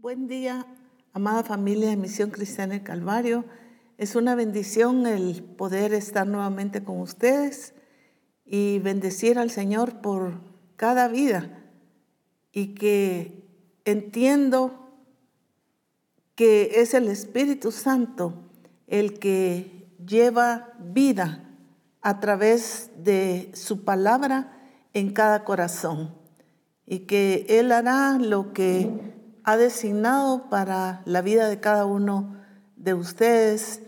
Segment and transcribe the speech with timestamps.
[0.00, 0.64] Buen día,
[1.12, 3.44] amada familia de Misión Cristiana del Calvario.
[3.96, 7.74] Es una bendición el poder estar nuevamente con ustedes
[8.44, 10.40] y bendecir al Señor por
[10.76, 11.64] cada vida
[12.52, 13.42] y que
[13.84, 14.88] entiendo
[16.36, 18.34] que es el Espíritu Santo
[18.86, 21.42] el que lleva vida
[22.02, 24.62] a través de su palabra
[24.92, 26.14] en cada corazón
[26.86, 29.17] y que Él hará lo que
[29.48, 32.36] ha designado para la vida de cada uno
[32.76, 33.80] de ustedes,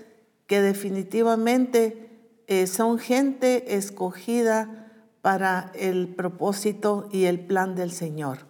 [0.47, 8.47] que definitivamente eh, son gente escogida para el propósito y el plan del Señor.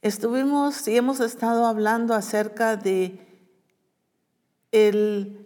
[0.00, 3.50] Estuvimos y hemos estado hablando acerca de
[4.70, 5.44] el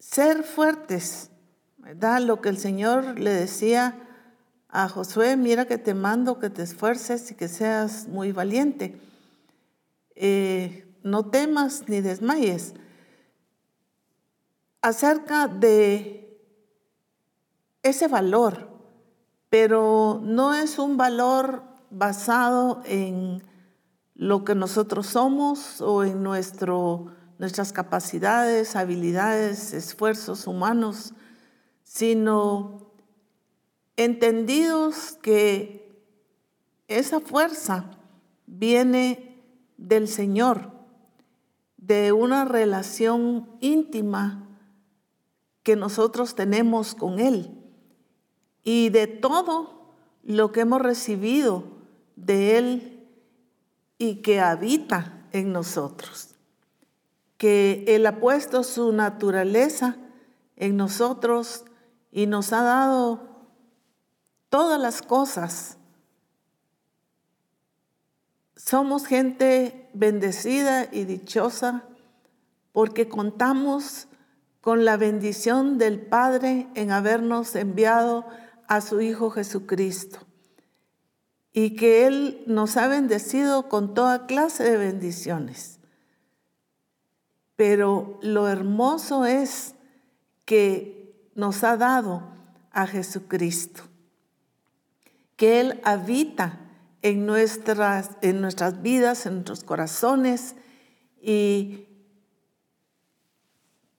[0.00, 1.30] ser fuertes,
[1.76, 2.20] ¿verdad?
[2.20, 4.05] Lo que el Señor le decía
[4.76, 9.00] a Josué, mira que te mando que te esfuerces y que seas muy valiente.
[10.14, 12.74] Eh, no temas ni desmayes.
[14.82, 16.38] Acerca de
[17.82, 18.68] ese valor,
[19.48, 23.42] pero no es un valor basado en
[24.14, 31.14] lo que nosotros somos o en nuestro, nuestras capacidades, habilidades, esfuerzos humanos,
[31.82, 32.85] sino
[33.96, 36.02] entendidos que
[36.88, 37.90] esa fuerza
[38.46, 39.42] viene
[39.76, 40.70] del Señor,
[41.76, 44.48] de una relación íntima
[45.62, 47.50] que nosotros tenemos con Él
[48.62, 51.64] y de todo lo que hemos recibido
[52.16, 53.08] de Él
[53.98, 56.34] y que habita en nosotros.
[57.36, 59.96] Que Él ha puesto su naturaleza
[60.56, 61.64] en nosotros
[62.10, 63.35] y nos ha dado
[64.48, 65.76] todas las cosas.
[68.56, 71.84] Somos gente bendecida y dichosa
[72.72, 74.08] porque contamos
[74.60, 78.26] con la bendición del Padre en habernos enviado
[78.66, 80.18] a su Hijo Jesucristo
[81.52, 85.78] y que Él nos ha bendecido con toda clase de bendiciones.
[87.54, 89.74] Pero lo hermoso es
[90.44, 92.22] que nos ha dado
[92.72, 93.84] a Jesucristo
[95.36, 96.58] que Él habita
[97.02, 100.56] en nuestras, en nuestras vidas, en nuestros corazones
[101.20, 101.86] y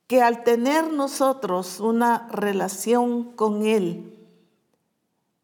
[0.08, 4.18] que al tener nosotros una relación con Él,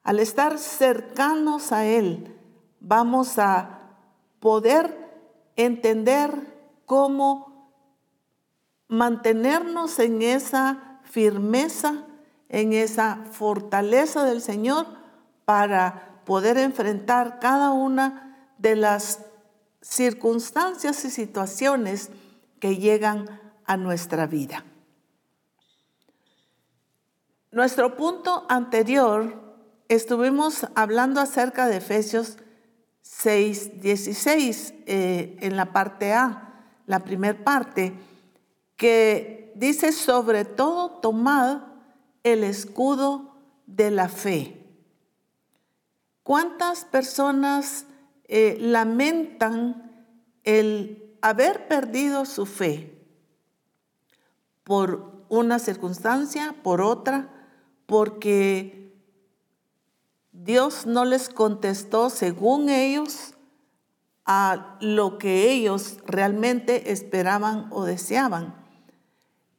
[0.04, 2.36] al estar cercanos a Él,
[2.80, 3.80] vamos a
[4.40, 4.98] poder
[5.56, 7.72] entender cómo
[8.88, 12.06] mantenernos en esa firmeza,
[12.50, 15.03] en esa fortaleza del Señor,
[15.46, 19.20] para poder enfrentar cada una de las
[19.82, 22.10] circunstancias y situaciones
[22.60, 24.64] que llegan a nuestra vida.
[27.52, 29.42] Nuestro punto anterior
[29.90, 32.38] estuvimos hablando acerca de Efesios
[33.02, 37.94] 6, 16 eh, en la parte A, la primera parte,
[38.78, 41.64] que dice sobre todo tomad
[42.24, 43.36] el escudo
[43.68, 44.63] de la fe
[46.24, 47.86] ¿Cuántas personas
[48.26, 50.08] eh, lamentan
[50.44, 52.98] el haber perdido su fe
[54.64, 57.30] por una circunstancia, por otra,
[57.86, 58.94] porque
[60.32, 63.34] Dios no les contestó según ellos
[64.26, 68.56] a lo que ellos realmente esperaban o deseaban,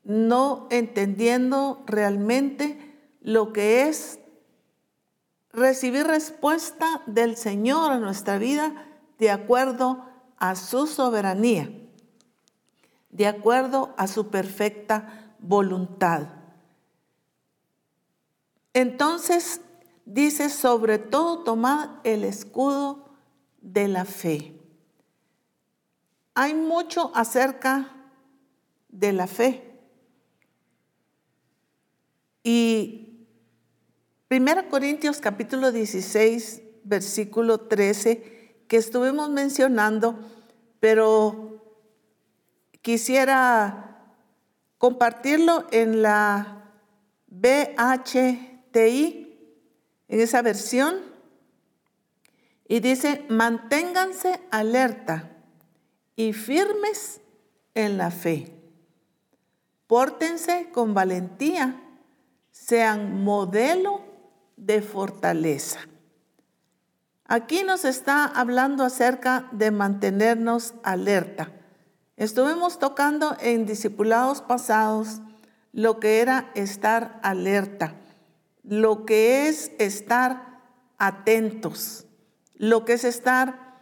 [0.02, 4.20] no entendiendo realmente lo que es
[5.54, 8.86] recibir respuesta del Señor a nuestra vida
[9.18, 10.04] de acuerdo
[10.36, 11.70] a su soberanía,
[13.10, 16.26] de acuerdo a su perfecta voluntad.
[18.72, 19.60] Entonces
[20.04, 23.08] dice, sobre todo tomad el escudo
[23.60, 24.60] de la fe.
[26.34, 27.94] Hay mucho acerca
[28.88, 29.70] de la fe.
[32.42, 33.03] Y
[34.30, 40.18] 1 Corintios capítulo 16, versículo 13, que estuvimos mencionando,
[40.80, 41.62] pero
[42.80, 44.16] quisiera
[44.78, 46.72] compartirlo en la
[47.26, 48.72] BHTI,
[50.08, 51.02] en esa versión,
[52.66, 55.36] y dice, manténganse alerta
[56.16, 57.20] y firmes
[57.74, 58.50] en la fe.
[59.86, 61.78] Pórtense con valentía,
[62.50, 64.13] sean modelo
[64.56, 65.80] de fortaleza.
[67.26, 71.50] Aquí nos está hablando acerca de mantenernos alerta.
[72.16, 75.20] Estuvimos tocando en discipulados pasados
[75.72, 77.94] lo que era estar alerta,
[78.62, 80.60] lo que es estar
[80.98, 82.06] atentos,
[82.54, 83.80] lo que es estar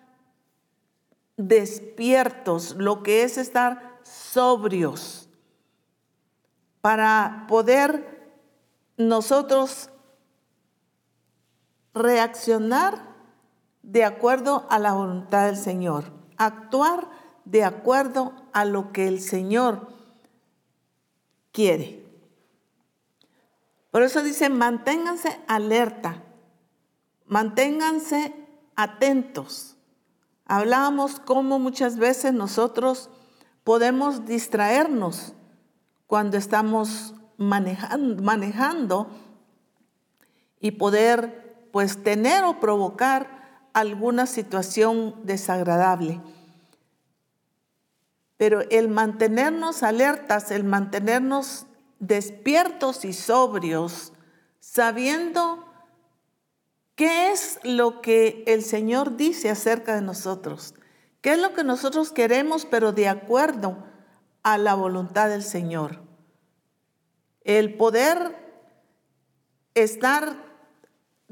[1.36, 5.28] despiertos, lo que es estar sobrios,
[6.80, 8.32] para poder
[8.96, 9.90] nosotros
[11.94, 13.12] reaccionar
[13.82, 16.04] de acuerdo a la voluntad del Señor,
[16.36, 17.08] actuar
[17.44, 19.88] de acuerdo a lo que el Señor
[21.50, 22.02] quiere.
[23.90, 26.22] Por eso dice, manténganse alerta,
[27.26, 28.34] manténganse
[28.74, 29.76] atentos.
[30.46, 33.10] Hablábamos cómo muchas veces nosotros
[33.64, 35.34] podemos distraernos
[36.06, 39.08] cuando estamos manejando, manejando
[40.60, 41.41] y poder
[41.72, 43.42] pues tener o provocar
[43.72, 46.20] alguna situación desagradable.
[48.36, 51.66] Pero el mantenernos alertas, el mantenernos
[51.98, 54.12] despiertos y sobrios,
[54.60, 55.64] sabiendo
[56.94, 60.74] qué es lo que el Señor dice acerca de nosotros,
[61.20, 63.84] qué es lo que nosotros queremos, pero de acuerdo
[64.42, 66.02] a la voluntad del Señor.
[67.44, 68.36] El poder
[69.74, 70.51] estar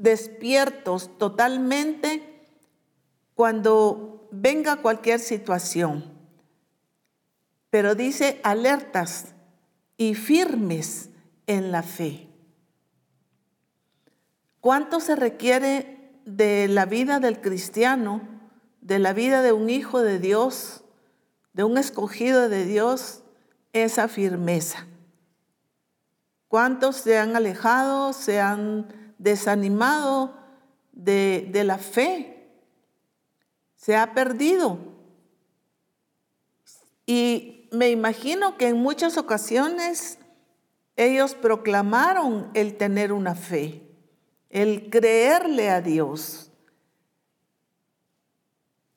[0.01, 2.23] despiertos totalmente
[3.35, 6.03] cuando venga cualquier situación.
[7.69, 9.35] Pero dice alertas
[9.97, 11.09] y firmes
[11.45, 12.27] en la fe.
[14.59, 18.21] ¿Cuánto se requiere de la vida del cristiano,
[18.81, 20.83] de la vida de un hijo de Dios,
[21.53, 23.21] de un escogido de Dios,
[23.73, 24.87] esa firmeza?
[26.47, 30.35] ¿Cuántos se han alejado, se han desanimado
[30.91, 32.31] de, de la fe?
[33.81, 34.77] se ha perdido.
[37.07, 40.19] Y me imagino que en muchas ocasiones
[40.95, 43.81] ellos proclamaron el tener una fe,
[44.51, 46.51] el creerle a Dios.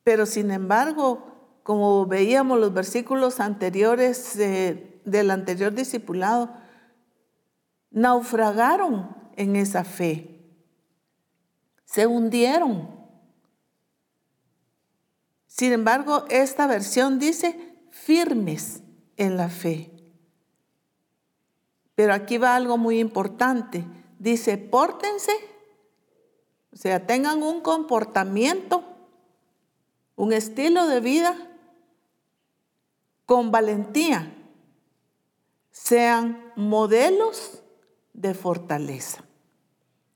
[0.03, 1.33] Pero sin embargo,
[1.63, 6.51] como veíamos los versículos anteriores del anterior discipulado,
[7.89, 10.39] naufragaron en esa fe,
[11.85, 12.89] se hundieron.
[15.47, 18.81] Sin embargo, esta versión dice firmes
[19.15, 19.91] en la fe.
[21.95, 23.85] Pero aquí va algo muy importante.
[24.19, 25.31] Dice, pórtense,
[26.73, 28.83] o sea, tengan un comportamiento,
[30.17, 31.37] un estilo de vida
[33.25, 34.33] con valentía.
[35.71, 37.61] Sean modelos
[38.15, 39.23] de fortaleza.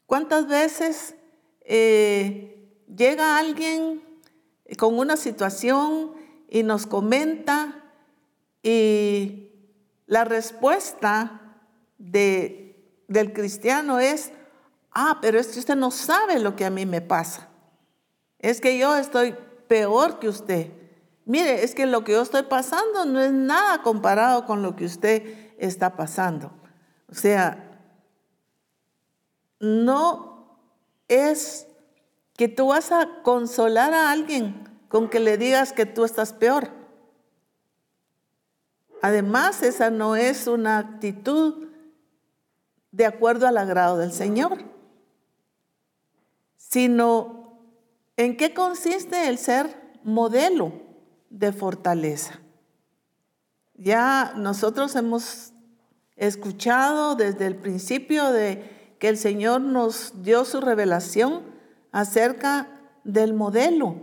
[0.05, 1.15] ¿Cuántas veces
[1.61, 4.01] eh, llega alguien
[4.77, 6.13] con una situación
[6.47, 7.83] y nos comenta
[8.63, 9.51] y
[10.07, 11.41] la respuesta
[11.97, 14.31] de, del cristiano es,
[14.91, 17.49] ah, pero es que usted no sabe lo que a mí me pasa.
[18.39, 19.35] Es que yo estoy
[19.67, 20.71] peor que usted.
[21.25, 24.85] Mire, es que lo que yo estoy pasando no es nada comparado con lo que
[24.85, 26.51] usted está pasando.
[27.07, 27.68] O sea,
[29.59, 30.57] no
[31.07, 31.67] es
[32.35, 36.69] que tú vas a consolar a alguien con que le digas que tú estás peor.
[39.01, 41.67] Además, esa no es una actitud
[42.91, 44.57] de acuerdo al agrado del Señor,
[46.57, 47.59] sino
[48.17, 50.73] en qué consiste el ser modelo
[51.29, 52.39] de fortaleza.
[53.75, 55.53] Ya nosotros hemos
[56.15, 61.41] escuchado desde el principio de que el Señor nos dio su revelación
[61.91, 62.67] acerca
[63.03, 63.95] del modelo,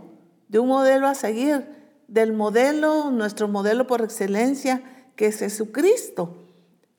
[0.47, 1.67] de un modelo a seguir,
[2.07, 4.81] del modelo, nuestro modelo por excelencia,
[5.15, 6.43] que es Jesucristo.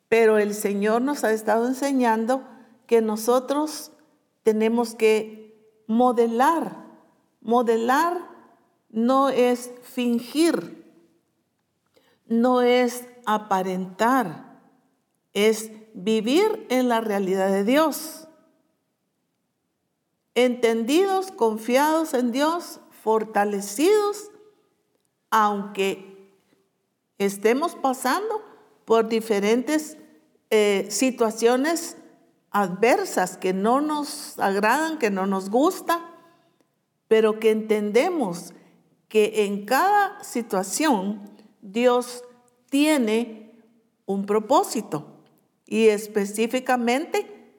[0.09, 2.43] Pero el Señor nos ha estado enseñando
[2.87, 3.93] que nosotros
[4.43, 6.87] tenemos que modelar.
[7.40, 8.19] Modelar
[8.90, 10.87] no es fingir,
[12.26, 14.61] no es aparentar,
[15.35, 18.28] es vivir en la realidad de Dios.
[20.35, 24.31] Entendidos, confiados en Dios, fortalecidos,
[25.31, 26.33] aunque
[27.19, 28.43] estemos pasando
[28.85, 29.97] por diferentes
[30.50, 31.97] eh, situaciones
[32.52, 36.00] adversas que no nos agradan, que no nos gusta,
[37.09, 38.55] pero que entendemos
[39.09, 41.28] que en cada situación
[41.61, 42.23] Dios
[42.71, 43.52] tiene
[44.07, 45.18] un propósito
[45.69, 47.53] y específicamente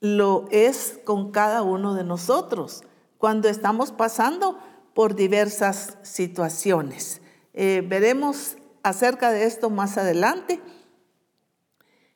[0.00, 2.82] lo es con cada uno de nosotros.
[3.18, 4.58] cuando estamos pasando
[4.94, 7.20] por diversas situaciones.
[7.52, 10.58] Eh, veremos acerca de esto más adelante.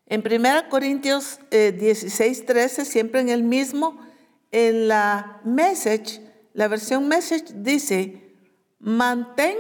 [0.06, 3.98] En 1 Corintios 16, eh, 13, siempre en el mismo,
[4.50, 6.22] en la message,
[6.54, 8.34] la versión message dice,
[8.78, 9.58] mantén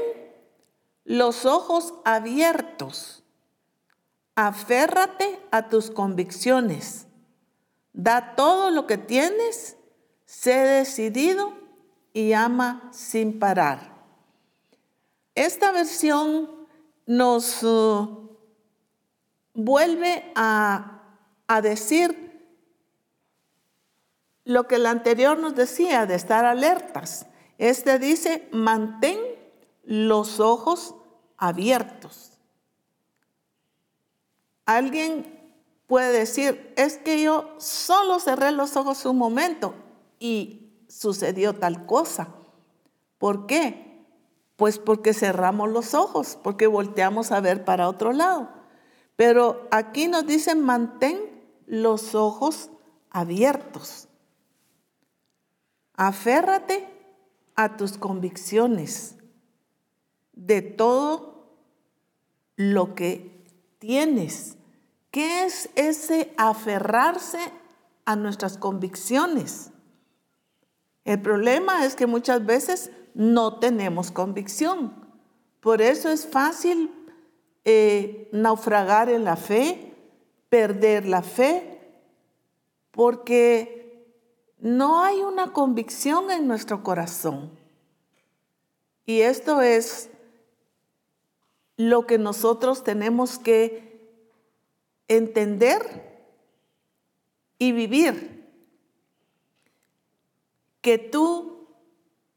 [1.04, 3.23] los ojos abiertos,
[4.34, 7.06] aférrate a tus convicciones,
[7.92, 9.76] da todo lo que tienes,
[10.24, 11.52] sé decidido
[12.12, 13.94] y ama sin parar.
[15.34, 16.50] Esta versión
[17.06, 18.30] nos uh,
[19.52, 21.02] vuelve a,
[21.46, 22.24] a decir
[24.44, 27.26] lo que el anterior nos decía de estar alertas.
[27.58, 29.18] Este dice, mantén
[29.84, 30.94] los ojos
[31.36, 32.33] abiertos.
[34.66, 35.34] Alguien
[35.86, 39.74] puede decir, es que yo solo cerré los ojos un momento
[40.18, 42.28] y sucedió tal cosa.
[43.18, 44.04] ¿Por qué?
[44.56, 48.48] Pues porque cerramos los ojos, porque volteamos a ver para otro lado.
[49.16, 51.18] Pero aquí nos dicen, mantén
[51.66, 52.70] los ojos
[53.10, 54.08] abiertos.
[55.94, 56.88] Aférrate
[57.54, 59.16] a tus convicciones
[60.32, 61.56] de todo
[62.56, 63.33] lo que
[63.86, 64.56] tienes.
[65.10, 67.38] ¿Qué es ese aferrarse
[68.06, 69.72] a nuestras convicciones?
[71.04, 74.94] El problema es que muchas veces no tenemos convicción.
[75.60, 76.90] Por eso es fácil
[77.66, 79.94] eh, naufragar en la fe,
[80.48, 81.78] perder la fe,
[82.90, 84.08] porque
[84.60, 87.50] no hay una convicción en nuestro corazón.
[89.04, 90.08] Y esto es
[91.76, 94.00] lo que nosotros tenemos que
[95.08, 96.14] entender
[97.58, 98.34] y vivir
[100.84, 101.66] que tú,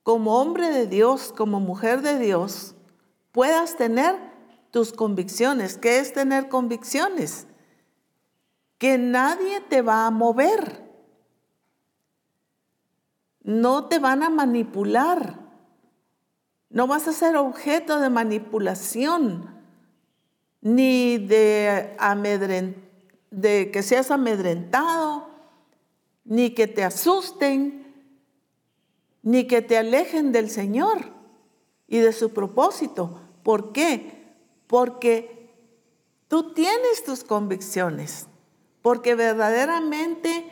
[0.03, 2.75] como hombre de Dios, como mujer de Dios,
[3.33, 4.15] puedas tener
[4.71, 5.77] tus convicciones.
[5.77, 7.45] ¿Qué es tener convicciones?
[8.77, 10.89] Que nadie te va a mover.
[13.41, 15.46] No te van a manipular.
[16.69, 19.57] No vas a ser objeto de manipulación
[20.61, 21.95] ni de,
[23.71, 25.29] que seas amedrentado,
[26.25, 27.85] ni que te asusten,
[29.21, 31.13] ni que te alejen del Señor
[31.87, 33.21] y de su propósito.
[33.43, 34.35] ¿Por qué?
[34.67, 35.53] Porque
[36.27, 38.27] tú tienes tus convicciones,
[38.81, 40.51] porque verdaderamente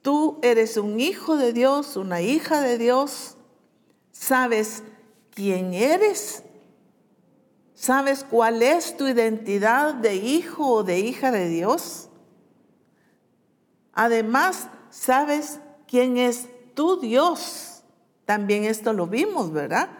[0.00, 3.36] tú eres un hijo de Dios, una hija de Dios,
[4.12, 4.82] sabes
[5.34, 6.44] quién eres,
[7.74, 12.08] sabes cuál es tu identidad de hijo o de hija de Dios.
[13.92, 17.72] Además, sabes quién es tu Dios
[18.24, 19.90] también esto lo vimos, ¿verdad?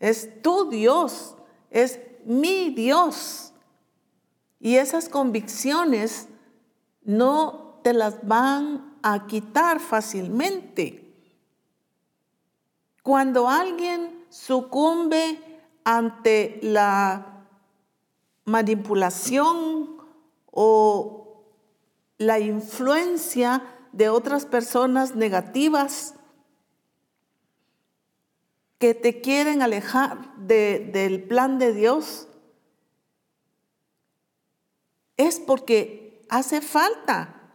[0.00, 1.36] Es tu Dios,
[1.70, 3.52] es mi Dios.
[4.60, 6.28] Y esas convicciones
[7.02, 11.14] no te las van a quitar fácilmente.
[13.02, 15.40] Cuando alguien sucumbe
[15.84, 17.46] ante la
[18.44, 19.96] manipulación
[20.50, 21.44] o
[22.18, 23.62] la influencia
[23.92, 26.14] de otras personas negativas,
[28.78, 32.28] que te quieren alejar del plan de Dios,
[35.16, 37.50] es porque hace falta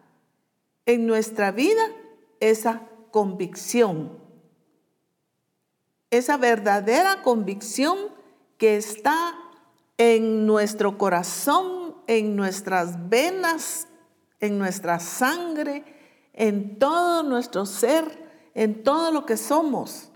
[0.88, 1.83] en nuestra vida
[2.39, 4.20] esa convicción,
[6.12, 7.98] esa verdadera convicción
[8.58, 9.36] que está
[9.98, 13.88] en nuestro corazón, en nuestras venas,
[14.41, 15.86] en nuestra sangre,
[16.34, 20.12] en todo nuestro ser, en todo lo que somos.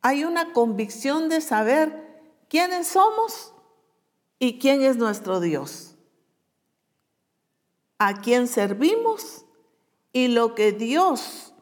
[0.00, 3.52] Hay una convicción de saber quiénes somos
[4.38, 5.96] y quién es nuestro Dios,
[7.98, 9.44] a quién servimos
[10.12, 11.52] y lo que Dios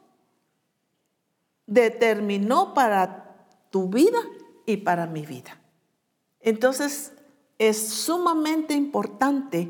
[1.65, 3.22] determinó para
[3.73, 4.19] tu vida
[4.67, 5.59] y para mi vida.
[6.39, 7.11] Entonces,
[7.57, 9.67] es sumamente importante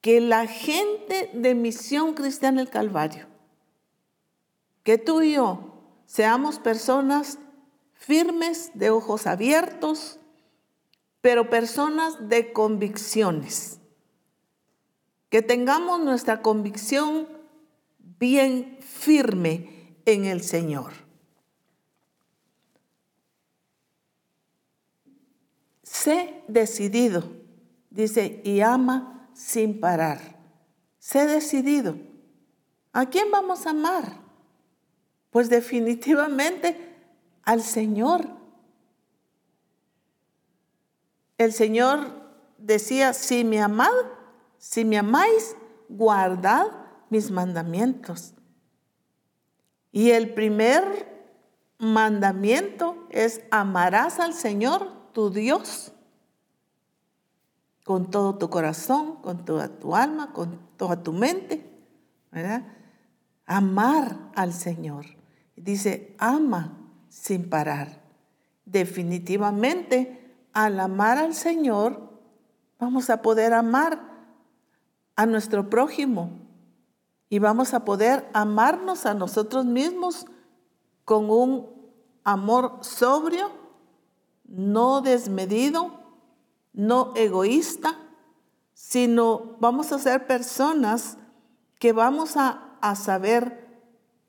[0.00, 3.26] que la gente de Misión Cristiana del Calvario,
[4.82, 7.38] que tú y yo Seamos personas
[7.92, 10.20] firmes, de ojos abiertos,
[11.20, 13.80] pero personas de convicciones.
[15.28, 17.26] Que tengamos nuestra convicción
[17.98, 20.92] bien firme en el Señor.
[26.06, 27.24] Sé decidido,
[27.90, 30.20] dice, y ama sin parar.
[31.00, 31.96] Sé decidido.
[32.92, 34.12] ¿A quién vamos a amar?
[35.30, 36.94] Pues definitivamente
[37.42, 38.24] al Señor.
[41.38, 42.12] El Señor
[42.56, 43.90] decía, si me amad,
[44.58, 45.56] si me amáis,
[45.88, 46.68] guardad
[47.10, 48.32] mis mandamientos.
[49.90, 51.26] Y el primer
[51.78, 55.94] mandamiento es amarás al Señor tu Dios
[57.86, 61.64] con todo tu corazón, con toda tu alma, con toda tu mente,
[62.32, 62.64] ¿verdad?
[63.46, 65.06] Amar al Señor.
[65.54, 66.76] Dice, ama
[67.08, 68.02] sin parar.
[68.64, 72.10] Definitivamente, al amar al Señor,
[72.80, 74.00] vamos a poder amar
[75.14, 76.40] a nuestro prójimo
[77.28, 80.26] y vamos a poder amarnos a nosotros mismos
[81.04, 81.68] con un
[82.24, 83.52] amor sobrio,
[84.44, 86.05] no desmedido,
[86.76, 87.98] no egoísta,
[88.74, 91.16] sino vamos a ser personas
[91.80, 92.62] que vamos a,
[92.94, 93.66] saber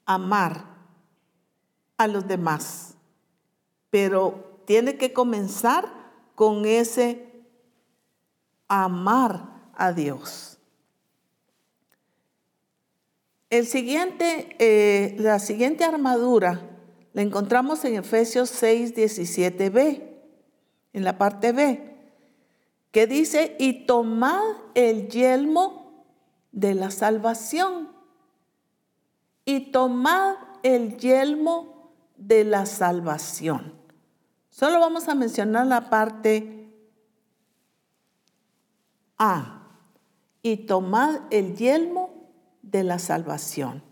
[0.07, 0.65] amar
[1.97, 2.95] a los demás.
[3.91, 5.87] Pero tiene que comenzar
[6.33, 7.45] con ese
[8.67, 10.57] amar a Dios.
[13.51, 16.61] El siguiente, eh, la siguiente armadura
[17.13, 20.01] la encontramos en Efesios 6, 17b,
[20.93, 21.96] en la parte B
[22.97, 24.41] que dice, y tomad
[24.73, 26.03] el yelmo
[26.51, 27.91] de la salvación.
[29.45, 33.75] Y tomad el yelmo de la salvación.
[34.49, 36.73] Solo vamos a mencionar la parte
[39.19, 39.67] A.
[40.41, 42.31] Y tomad el yelmo
[42.63, 43.83] de la salvación.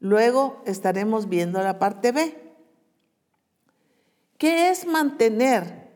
[0.00, 2.56] Luego estaremos viendo la parte B.
[4.36, 5.92] ¿Qué es mantener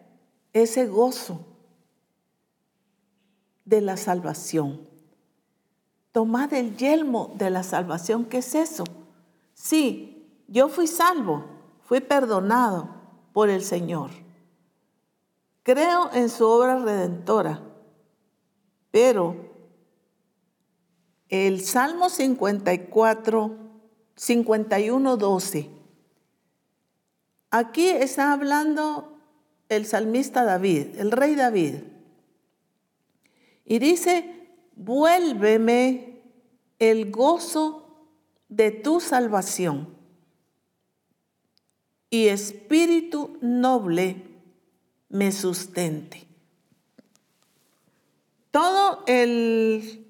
[0.52, 1.48] ese gozo?
[3.72, 4.86] De la salvación.
[6.12, 8.26] Tomad el yelmo de la salvación.
[8.26, 8.84] ¿Qué es eso?
[9.54, 11.46] Sí, yo fui salvo,
[11.80, 12.90] fui perdonado
[13.32, 14.10] por el Señor.
[15.62, 17.62] Creo en su obra redentora,
[18.90, 19.36] pero
[21.30, 23.56] el Salmo 54,
[24.14, 25.70] 51, 12.
[27.50, 29.16] Aquí está hablando
[29.70, 31.91] el salmista David, el rey David.
[33.64, 36.22] Y dice, vuélveme
[36.78, 38.08] el gozo
[38.48, 39.96] de tu salvación
[42.10, 44.22] y espíritu noble
[45.08, 46.26] me sustente.
[48.50, 50.06] Todo el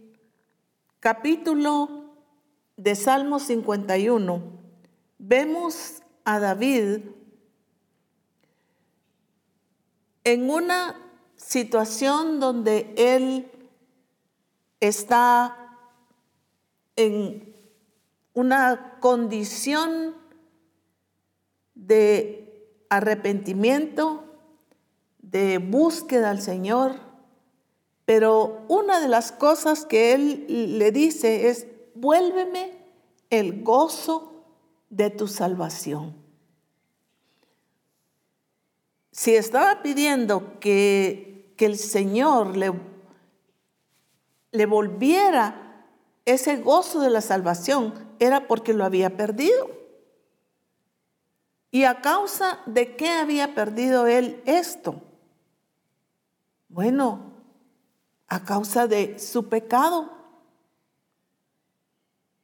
[0.98, 2.16] capítulo
[2.76, 4.42] de Salmo 51
[5.18, 7.02] vemos a David
[10.24, 11.11] en una
[11.46, 13.50] situación donde él
[14.80, 15.76] está
[16.96, 17.54] en
[18.34, 20.14] una condición
[21.74, 24.24] de arrepentimiento,
[25.18, 27.00] de búsqueda al Señor,
[28.04, 32.72] pero una de las cosas que él le dice es, vuélveme
[33.30, 34.44] el gozo
[34.90, 36.14] de tu salvación.
[39.10, 41.31] Si estaba pidiendo que
[41.62, 42.72] que el Señor le,
[44.50, 45.86] le volviera
[46.24, 49.70] ese gozo de la salvación, era porque lo había perdido.
[51.70, 55.02] ¿Y a causa de qué había perdido él esto?
[56.68, 57.32] Bueno,
[58.26, 60.10] a causa de su pecado.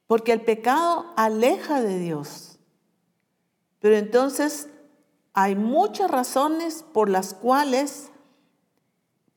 [0.07, 2.61] Porque el pecado aleja de Dios.
[3.81, 4.69] Pero entonces
[5.33, 8.13] hay muchas razones por las cuales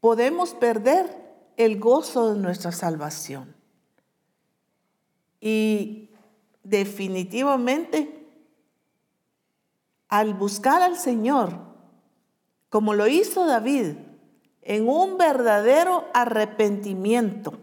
[0.01, 1.21] podemos perder
[1.55, 3.55] el gozo de nuestra salvación.
[5.39, 6.09] Y
[6.63, 8.27] definitivamente,
[10.09, 11.57] al buscar al Señor,
[12.69, 13.95] como lo hizo David,
[14.63, 17.53] en un verdadero arrepentimiento,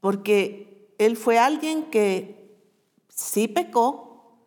[0.00, 2.56] porque él fue alguien que
[3.08, 4.38] sí pecó,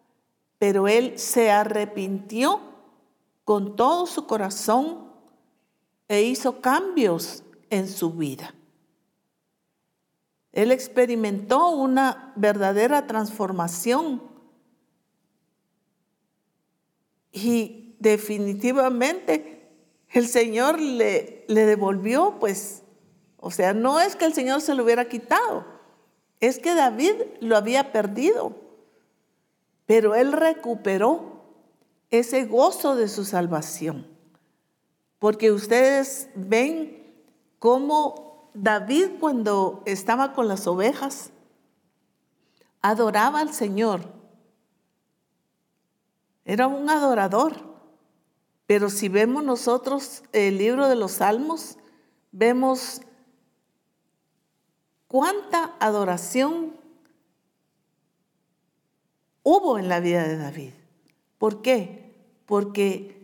[0.57, 2.59] pero él se arrepintió
[3.45, 5.09] con todo su corazón
[6.10, 8.54] e hizo cambios en su vida.
[10.52, 14.22] Él experimentó una verdadera transformación
[17.32, 19.69] y definitivamente
[20.10, 22.82] el Señor le, le devolvió, pues,
[23.38, 25.63] o sea, no es que el Señor se lo hubiera quitado,
[26.39, 28.56] es que David lo había perdido,
[29.86, 31.43] pero él recuperó
[32.10, 34.18] ese gozo de su salvación.
[35.19, 37.13] Porque ustedes ven
[37.60, 41.32] cómo David cuando estaba con las ovejas,
[42.82, 44.01] adoraba al Señor,
[46.45, 47.69] era un adorador.
[48.65, 51.77] Pero si vemos nosotros el libro de los Salmos,
[52.32, 53.01] vemos
[55.08, 56.75] cuánta adoración
[59.43, 60.71] hubo en la vida de David.
[61.38, 62.15] ¿Por qué?
[62.45, 63.18] Porque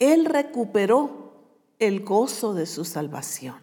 [0.00, 1.34] él recuperó
[1.78, 3.56] el gozo de su salvación.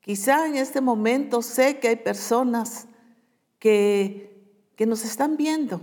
[0.00, 2.86] Quizá en este momento sé que hay personas
[3.58, 4.44] que,
[4.76, 5.80] que nos están viendo,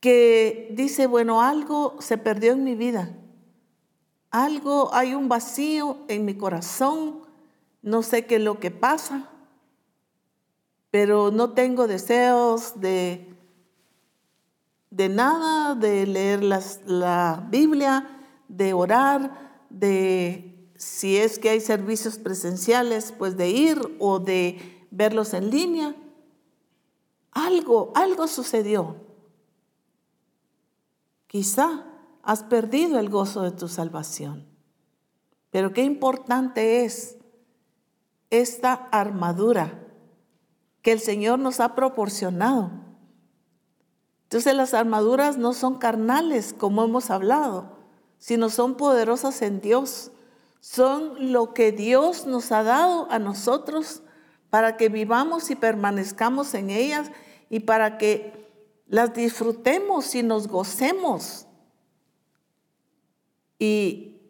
[0.00, 3.14] que dice, bueno, algo se perdió en mi vida,
[4.30, 7.22] algo, hay un vacío en mi corazón,
[7.82, 9.28] no sé qué es lo que pasa,
[10.90, 13.33] pero no tengo deseos de,
[14.94, 18.08] de nada, de leer la Biblia,
[18.48, 25.34] de orar, de si es que hay servicios presenciales, pues de ir o de verlos
[25.34, 25.96] en línea.
[27.32, 28.96] Algo, algo sucedió.
[31.26, 31.84] Quizá
[32.22, 34.46] has perdido el gozo de tu salvación.
[35.50, 37.16] Pero qué importante es
[38.30, 39.80] esta armadura
[40.82, 42.83] que el Señor nos ha proporcionado.
[44.24, 47.76] Entonces las armaduras no son carnales, como hemos hablado,
[48.18, 50.10] sino son poderosas en Dios.
[50.60, 54.02] Son lo que Dios nos ha dado a nosotros
[54.50, 57.10] para que vivamos y permanezcamos en ellas
[57.50, 58.48] y para que
[58.86, 61.46] las disfrutemos y nos gocemos
[63.58, 64.20] y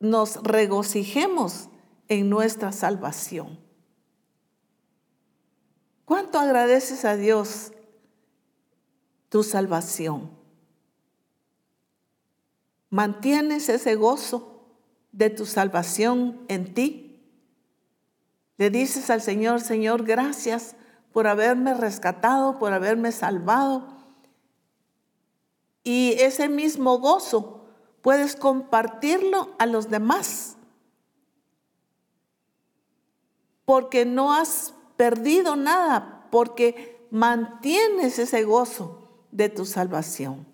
[0.00, 1.68] nos regocijemos
[2.08, 3.58] en nuestra salvación.
[6.04, 7.72] ¿Cuánto agradeces a Dios
[9.34, 10.30] tu salvación?
[12.88, 14.64] ¿Mantienes ese gozo
[15.10, 17.20] de tu salvación en ti?
[18.58, 20.76] Le dices al Señor, Señor, gracias
[21.12, 23.96] por haberme rescatado, por haberme salvado.
[25.82, 27.66] Y ese mismo gozo
[28.02, 30.56] puedes compartirlo a los demás
[33.64, 39.00] porque no has perdido nada, porque mantienes ese gozo
[39.34, 40.46] de tu salvación.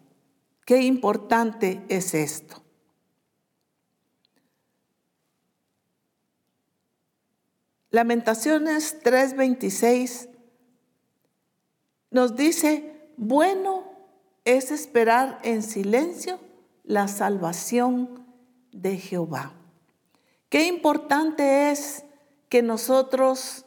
[0.64, 2.62] Qué importante es esto.
[7.90, 10.28] Lamentaciones 3:26
[12.10, 13.84] nos dice, bueno
[14.44, 16.40] es esperar en silencio
[16.84, 18.24] la salvación
[18.72, 19.52] de Jehová.
[20.48, 22.04] Qué importante es
[22.48, 23.66] que nosotros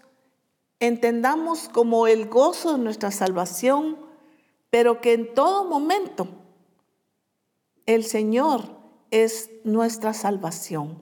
[0.79, 4.02] entendamos como el gozo de nuestra salvación,
[4.73, 6.27] pero que en todo momento
[7.85, 8.63] el Señor
[9.11, 10.97] es nuestra salvación.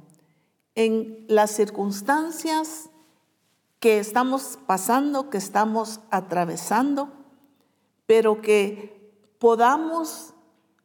[0.76, 2.90] En las circunstancias
[3.80, 7.14] que estamos pasando, que estamos atravesando,
[8.08, 10.34] pero que podamos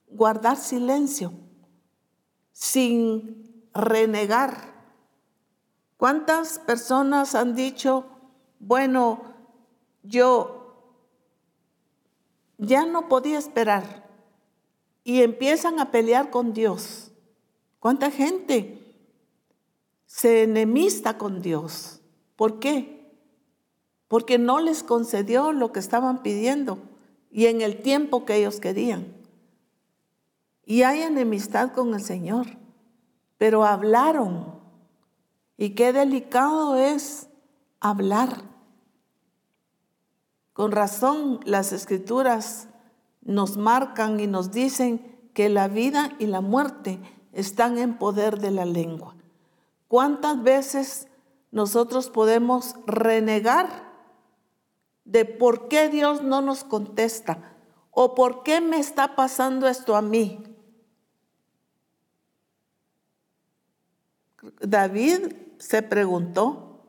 [0.08, 1.32] guardar silencio
[2.52, 4.76] sin renegar
[5.96, 8.04] ¿Cuántas personas han dicho,
[8.60, 9.22] bueno,
[10.02, 10.55] yo
[12.58, 14.08] ya no podía esperar
[15.04, 17.12] y empiezan a pelear con Dios?
[17.78, 18.94] ¿Cuánta gente
[20.06, 22.00] se enemista con Dios?
[22.36, 23.14] ¿Por qué?
[24.08, 26.78] Porque no les concedió lo que estaban pidiendo
[27.30, 29.14] y en el tiempo que ellos querían.
[30.64, 32.46] Y hay enemistad con el Señor,
[33.38, 34.58] pero hablaron
[35.56, 37.28] y qué delicado es
[37.80, 38.55] hablar.
[40.56, 42.68] Con razón las escrituras
[43.20, 46.98] nos marcan y nos dicen que la vida y la muerte
[47.34, 49.14] están en poder de la lengua.
[49.86, 51.08] ¿Cuántas veces
[51.50, 53.68] nosotros podemos renegar
[55.04, 57.52] de por qué Dios no nos contesta
[57.90, 60.42] o por qué me está pasando esto a mí?
[64.60, 66.80] David se preguntó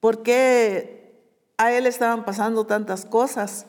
[0.00, 0.95] por qué
[1.58, 3.66] a él estaban pasando tantas cosas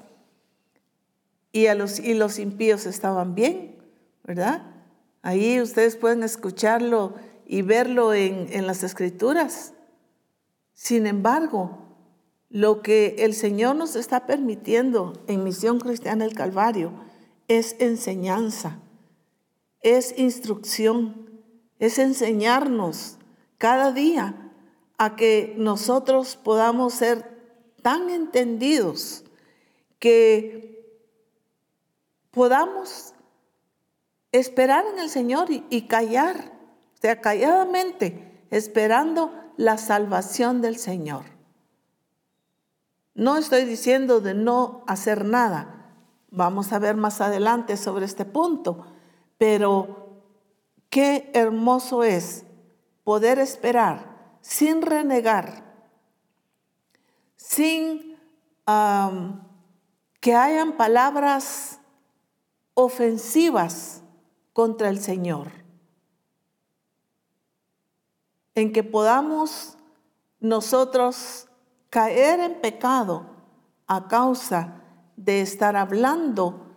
[1.51, 3.75] y, a los, y los impíos estaban bien,
[4.23, 4.63] ¿verdad?
[5.21, 9.73] Ahí ustedes pueden escucharlo y verlo en, en las escrituras.
[10.73, 11.79] Sin embargo,
[12.49, 16.93] lo que el Señor nos está permitiendo en Misión Cristiana del Calvario
[17.47, 18.79] es enseñanza,
[19.81, 21.41] es instrucción,
[21.79, 23.17] es enseñarnos
[23.57, 24.51] cada día
[24.97, 27.36] a que nosotros podamos ser
[27.81, 29.23] tan entendidos
[29.99, 31.01] que
[32.31, 33.13] podamos
[34.31, 36.53] esperar en el Señor y, callar,
[36.95, 41.25] o sea, calladamente, esperando la salvación del Señor.
[43.15, 45.77] No estoy diciendo de no hacer nada,
[46.29, 48.85] Vamos a ver más adelante sobre este punto,
[49.37, 50.21] pero
[50.89, 52.45] qué hermoso es
[53.03, 55.66] poder esperar sin renegar,
[57.47, 58.17] sin
[60.19, 61.79] que hayan palabras
[62.73, 64.01] ofensivas
[64.51, 65.51] contra el Señor,
[68.53, 69.77] en que podamos
[70.41, 71.47] nosotros
[71.89, 73.25] caer en pecado
[73.87, 74.81] a causa
[75.15, 76.67] de estar hablando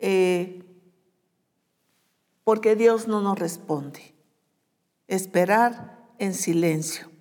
[0.00, 0.64] eh,
[2.42, 4.14] porque Dios no nos responde.
[5.06, 7.15] Esperar en silencio.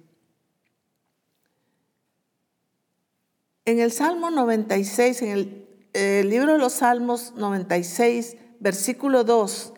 [3.66, 9.74] En el Salmo 96, en el, libro de los Salmos 96, versículo 2,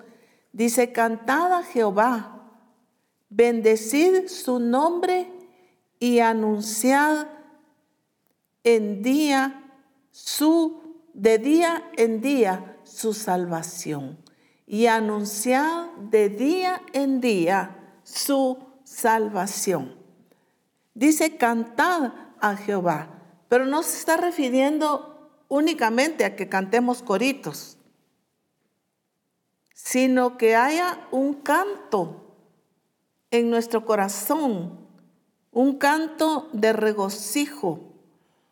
[0.52, 2.52] dice, cantad a Jehová,
[3.30, 5.32] bendecid su nombre
[6.00, 7.28] y anunciad
[8.66, 9.64] en día
[10.12, 10.82] su
[11.14, 14.18] de día en día su salvación
[14.66, 19.96] y anunciar de día en día su salvación.
[20.94, 23.17] Dice, cantad a Jehová,
[23.50, 27.78] pero no se está refiriendo únicamente a que cantemos coritos,
[29.74, 32.36] sino que haya un canto
[33.32, 34.78] en nuestro corazón,
[35.52, 37.94] un canto de regocijo,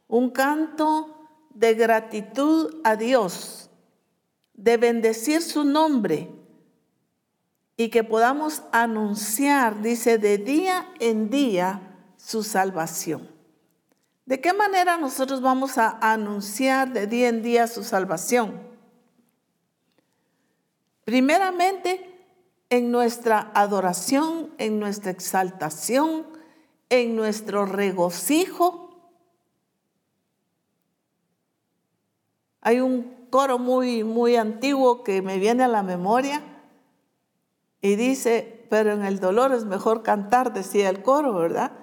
[0.08, 3.70] un canto de gratitud a Dios,
[4.54, 6.30] de bendecir su nombre
[7.78, 13.35] y que podamos anunciar, dice, de día en día su salvación.
[14.26, 18.60] ¿De qué manera nosotros vamos a anunciar de día en día su salvación?
[21.04, 22.12] Primeramente,
[22.70, 26.26] en nuestra adoración, en nuestra exaltación,
[26.90, 28.86] en nuestro regocijo
[32.66, 36.42] Hay un coro muy, muy antiguo que me viene a la memoria
[37.80, 41.74] y dice, pero en el dolor es mejor cantar, decía el coro, ¿verdad?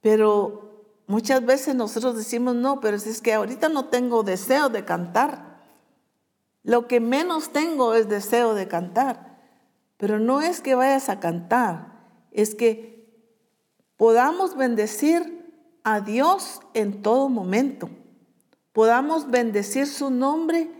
[0.00, 0.67] Pero
[1.08, 5.58] muchas veces nosotros decimos, no, pero es que ahorita no tengo deseo de cantar.
[6.62, 9.40] Lo que menos tengo es deseo de cantar.
[9.96, 11.98] Pero no es que vayas a cantar,
[12.30, 13.10] es que
[13.96, 15.50] podamos bendecir
[15.82, 17.90] a Dios en todo momento
[18.78, 20.70] podamos bendecir su nombre,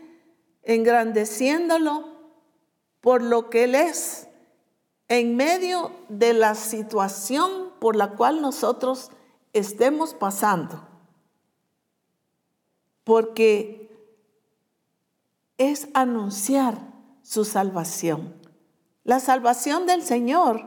[0.63, 2.05] engrandeciéndolo
[3.01, 4.29] por lo que Él es,
[5.09, 9.11] en medio de la situación por la cual nosotros
[9.53, 10.87] estemos pasando.
[13.05, 13.89] Porque
[15.57, 16.79] es anunciar
[17.23, 18.35] su salvación.
[19.05, 20.67] La salvación del Señor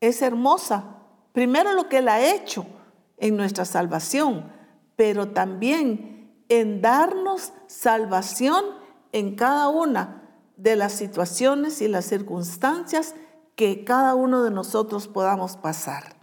[0.00, 0.84] es hermosa.
[1.32, 2.66] Primero lo que Él ha hecho
[3.18, 4.50] en nuestra salvación,
[4.94, 8.64] pero también en darnos salvación
[9.12, 10.22] en cada una
[10.56, 13.14] de las situaciones y las circunstancias
[13.54, 16.15] que cada uno de nosotros podamos pasar.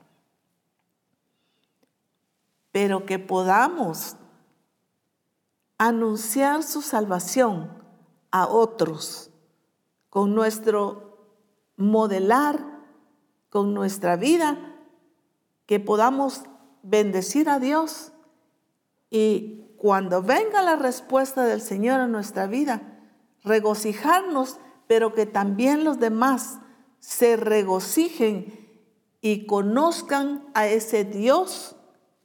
[2.74, 4.18] Pero que podamos
[5.78, 7.72] anunciar su salvación
[8.32, 9.32] a otros
[10.10, 11.38] con nuestro
[11.78, 12.60] modelar,
[13.50, 14.58] con nuestra vida,
[15.66, 16.44] que podamos
[16.82, 18.12] bendecir a Dios.
[19.10, 23.00] Y cuando venga la respuesta del Señor a nuestra vida,
[23.44, 24.58] regocijarnos,
[24.88, 26.60] pero que también los demás
[27.00, 28.82] se regocijen
[29.22, 31.76] y conozcan a ese Dios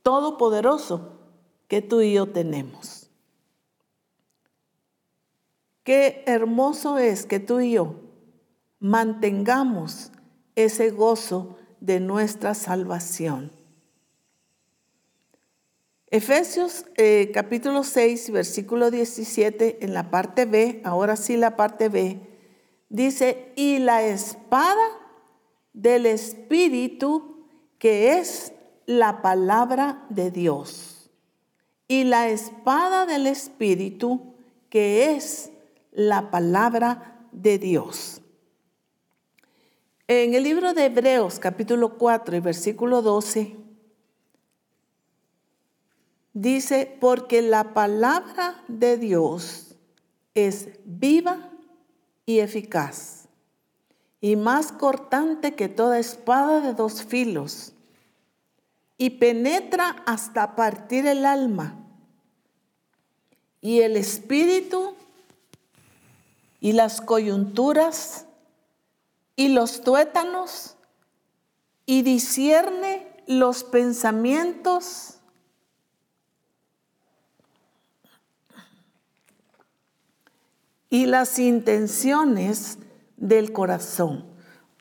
[0.08, 1.18] todopoderoso
[1.68, 3.10] que tú y yo tenemos.
[5.84, 7.96] Qué hermoso es que tú y yo
[8.78, 10.10] mantengamos
[10.54, 13.52] ese gozo de nuestra salvación.
[16.06, 22.18] Efesios eh, capítulo 6, versículo 17, en la parte B, ahora sí la parte B,
[22.88, 24.88] dice, y la espada
[25.74, 27.46] del Espíritu,
[27.78, 28.54] que es
[28.88, 31.10] la palabra de Dios.
[31.88, 34.34] Y la espada del Espíritu,
[34.70, 35.50] que es
[35.92, 38.22] la palabra de Dios.
[40.06, 43.56] En el libro de Hebreos capítulo 4 y versículo 12,
[46.32, 49.74] Dice, porque la palabra de Dios
[50.34, 51.50] es viva
[52.24, 53.28] y eficaz
[54.20, 57.74] y más cortante que toda espada de dos filos
[58.98, 61.76] y penetra hasta partir el alma
[63.60, 64.96] y el espíritu
[66.60, 68.26] y las coyunturas
[69.36, 70.76] y los tuétanos
[71.86, 75.14] y discierne los pensamientos
[80.90, 82.78] y las intenciones
[83.16, 84.24] del corazón.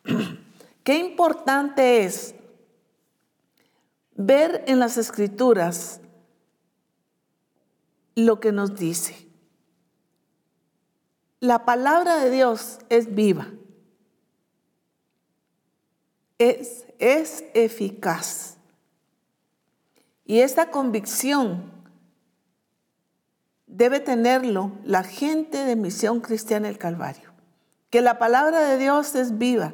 [0.83, 2.33] Qué importante es
[4.17, 6.01] ver en las escrituras
[8.15, 9.27] lo que nos dice.
[11.39, 13.47] La palabra de Dios es viva,
[16.39, 18.57] es, es eficaz.
[20.25, 21.71] Y esta convicción
[23.67, 27.31] debe tenerlo la gente de Misión Cristiana del Calvario,
[27.91, 29.73] que la palabra de Dios es viva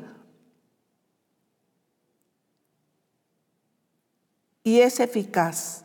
[4.64, 5.84] y es eficaz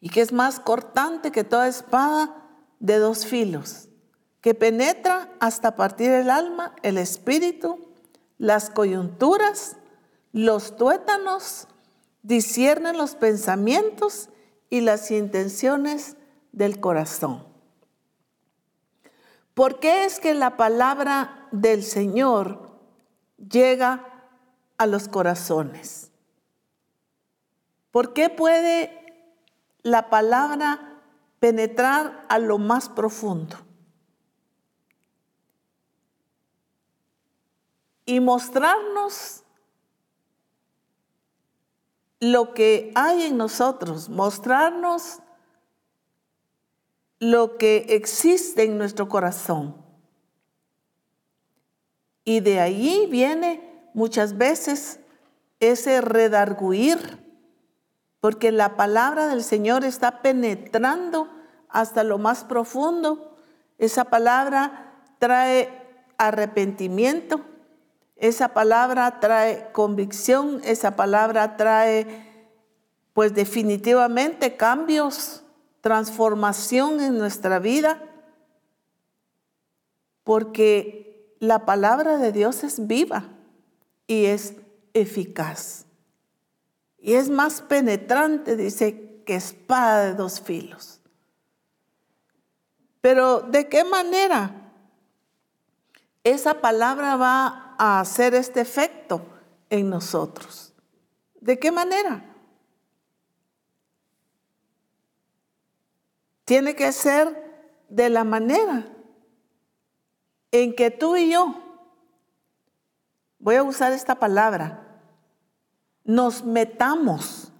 [0.00, 2.34] y que es más cortante que toda espada
[2.80, 3.88] de dos filos,
[4.40, 7.78] que penetra hasta partir el alma, el espíritu,
[8.36, 9.76] las coyunturas,
[10.32, 11.68] los tuétanos,
[12.22, 14.28] disciernen los pensamientos
[14.70, 16.16] y las intenciones
[16.50, 17.46] del corazón.
[19.54, 22.72] ¿Por qué es que la palabra del Señor
[23.36, 24.26] llega
[24.78, 26.11] a los corazones?
[27.92, 28.98] ¿Por qué puede
[29.82, 31.00] la palabra
[31.38, 33.56] penetrar a lo más profundo
[38.06, 39.42] y mostrarnos
[42.20, 45.18] lo que hay en nosotros, mostrarnos
[47.18, 49.76] lo que existe en nuestro corazón.
[52.24, 55.00] Y de ahí viene muchas veces
[55.58, 57.21] ese redarguir
[58.22, 61.28] porque la palabra del Señor está penetrando
[61.68, 63.34] hasta lo más profundo.
[63.78, 65.68] Esa palabra trae
[66.18, 67.40] arrepentimiento,
[68.14, 72.46] esa palabra trae convicción, esa palabra trae
[73.12, 75.42] pues definitivamente cambios,
[75.80, 78.00] transformación en nuestra vida,
[80.22, 83.24] porque la palabra de Dios es viva
[84.06, 84.54] y es
[84.94, 85.86] eficaz.
[87.02, 91.00] Y es más penetrante, dice, que espada de dos filos.
[93.00, 94.72] Pero ¿de qué manera
[96.22, 99.20] esa palabra va a hacer este efecto
[99.68, 100.72] en nosotros?
[101.40, 102.24] ¿De qué manera?
[106.44, 108.86] Tiene que ser de la manera
[110.52, 111.56] en que tú y yo,
[113.40, 114.81] voy a usar esta palabra,
[116.04, 117.52] nos metamos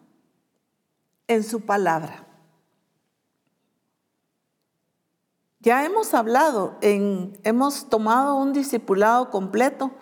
[1.28, 2.26] en su palabra.
[5.60, 9.92] Ya hemos hablado, en, hemos tomado un discipulado completo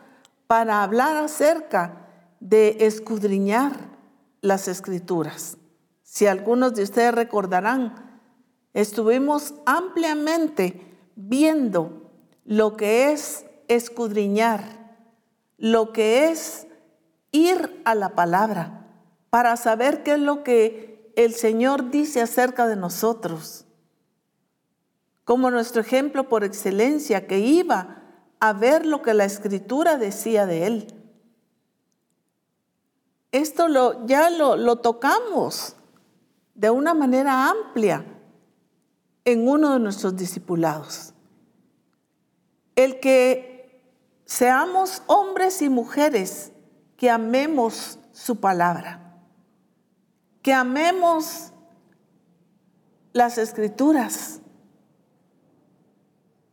[0.47, 2.09] para hablar acerca
[2.41, 3.73] de escudriñar
[4.41, 5.59] las escrituras.
[6.03, 8.23] Si algunos de ustedes recordarán,
[8.73, 12.11] estuvimos ampliamente viendo
[12.45, 14.65] lo que es escudriñar,
[15.59, 16.67] lo que es
[17.33, 18.87] ir a la palabra
[19.31, 23.67] para saber qué es lo que el Señor dice acerca de nosotros.
[25.25, 28.03] Como nuestro ejemplo por excelencia que iba
[28.41, 30.95] a ver lo que la escritura decía de él.
[33.33, 35.77] Esto lo, ya lo, lo tocamos
[36.55, 38.05] de una manera amplia
[39.25, 41.15] en uno de nuestros discipulados.
[42.75, 43.83] El que
[44.25, 46.53] seamos hombres y mujeres
[47.01, 49.17] que amemos su palabra,
[50.43, 51.51] que amemos
[53.15, 54.43] las escrituras.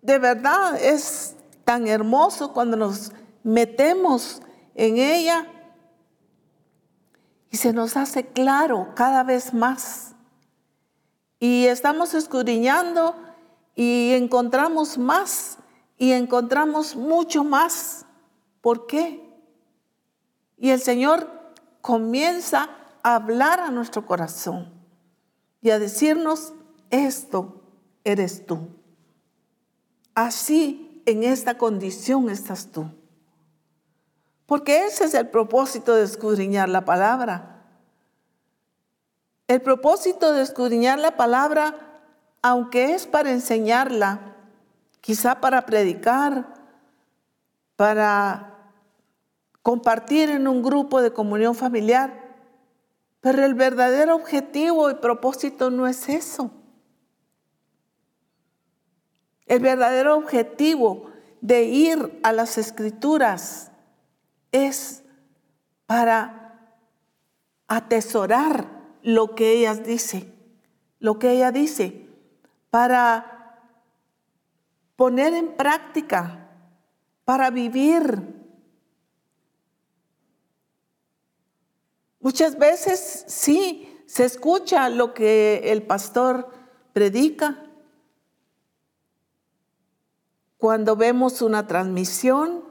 [0.01, 3.11] De verdad es tan hermoso cuando nos
[3.43, 4.41] metemos
[4.73, 5.51] en ella
[7.51, 10.15] y se nos hace claro cada vez más.
[11.41, 13.17] Y estamos escudriñando
[13.75, 15.57] y encontramos más
[15.97, 18.05] y encontramos mucho más.
[18.61, 19.26] ¿Por qué?
[20.57, 21.29] Y el Señor
[21.81, 22.69] comienza
[23.03, 24.73] a hablar a nuestro corazón
[25.61, 26.53] y a decirnos,
[26.89, 27.61] esto
[28.03, 28.69] eres tú.
[30.15, 32.89] Así en esta condición estás tú.
[34.45, 37.65] Porque ese es el propósito de escudriñar la palabra.
[39.47, 42.01] El propósito de escudriñar la palabra,
[42.41, 44.35] aunque es para enseñarla,
[45.01, 46.53] quizá para predicar,
[47.75, 48.56] para
[49.67, 52.37] compartir en un grupo de comunión familiar.
[53.19, 56.51] Pero el verdadero objetivo y propósito no es eso.
[59.45, 61.11] El verdadero objetivo
[61.41, 63.73] de ir a las escrituras
[64.53, 65.03] es
[65.85, 66.61] para
[67.67, 68.69] atesorar
[69.01, 70.33] lo que ellas dice,
[70.99, 72.07] lo que ella dice,
[72.69, 73.59] para
[74.95, 76.51] poner en práctica,
[77.25, 78.46] para vivir.
[82.27, 86.49] Muchas veces sí, se escucha lo que el pastor
[86.91, 87.63] predica.
[90.57, 92.65] Cuando vemos una transmisión,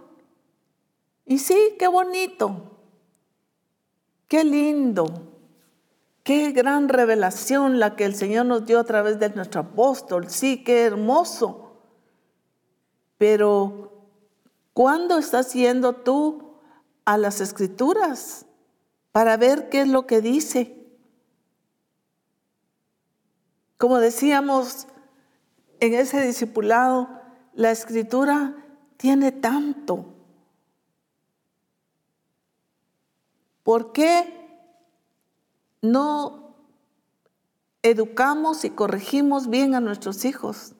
[1.25, 2.83] y sí, qué bonito,
[4.29, 5.07] qué lindo,
[6.23, 10.65] qué gran revelación la que el Señor nos dio a través de nuestro apóstol, sí,
[10.65, 11.79] qué hermoso.
[13.17, 14.05] Pero,
[14.75, 16.59] ¿cuándo estás yendo tú
[17.07, 18.46] a las escrituras
[19.17, 20.77] para ver qué es lo que dice?
[23.79, 24.89] Como decíamos
[25.81, 27.09] en ese discipulado,
[27.55, 28.55] la escritura
[28.99, 30.05] tiene tanto.
[33.63, 34.69] ¿Por qué
[35.81, 36.55] no
[37.81, 40.75] educamos y corregimos bien a nuestros hijos?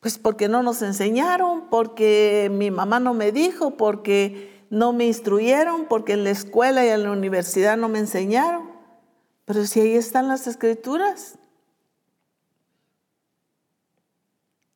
[0.00, 5.86] Pues porque no nos enseñaron, porque mi mamá no me dijo, porque no me instruyeron,
[5.86, 8.70] porque en la escuela y en la universidad no me enseñaron.
[9.44, 11.38] Pero si ahí están las escrituras.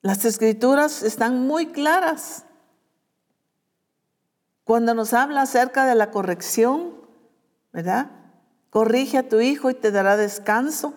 [0.00, 2.44] Las escrituras están muy claras.
[4.64, 6.94] Cuando nos habla acerca de la corrección,
[7.72, 8.10] ¿verdad?
[8.70, 10.94] Corrige a tu hijo y te dará descanso.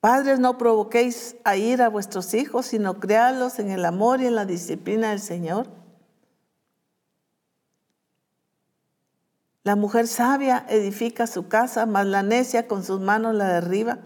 [0.00, 4.34] Padres, no provoquéis a ir a vuestros hijos, sino creadlos en el amor y en
[4.34, 5.68] la disciplina del Señor.
[9.66, 13.98] La mujer sabia edifica su casa, mas la necia con sus manos la derriba.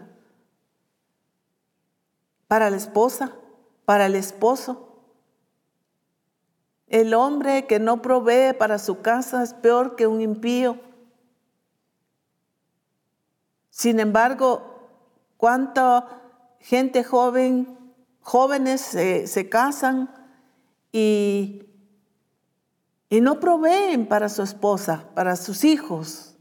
[2.47, 3.33] Para la esposa,
[3.85, 5.03] para el esposo.
[6.87, 10.79] El hombre que no provee para su casa es peor que un impío.
[13.69, 14.89] Sin embargo,
[15.37, 16.23] cuánta
[16.59, 17.77] gente joven,
[18.21, 20.11] jóvenes se, se casan
[20.91, 21.70] y
[23.11, 26.33] y no proveen para su esposa, para sus hijos.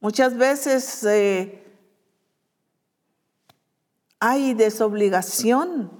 [0.00, 1.64] Muchas veces eh,
[4.18, 5.92] hay desobligación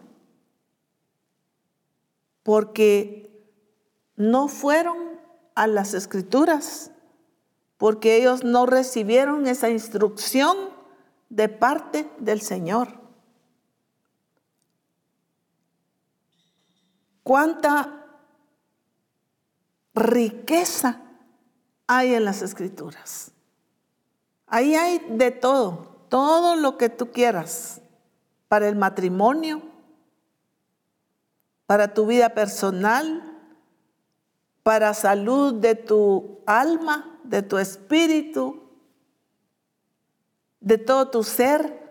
[2.42, 3.48] porque
[4.16, 5.20] no fueron
[5.54, 6.90] a las escrituras,
[7.76, 10.56] porque ellos no recibieron esa instrucción
[11.28, 13.00] de parte del Señor.
[17.22, 17.95] ¿Cuánta
[19.96, 21.00] riqueza
[21.86, 23.32] hay en las escrituras.
[24.46, 27.80] Ahí hay de todo, todo lo que tú quieras,
[28.46, 29.62] para el matrimonio,
[31.66, 33.32] para tu vida personal,
[34.62, 38.62] para salud de tu alma, de tu espíritu,
[40.60, 41.84] de todo tu ser.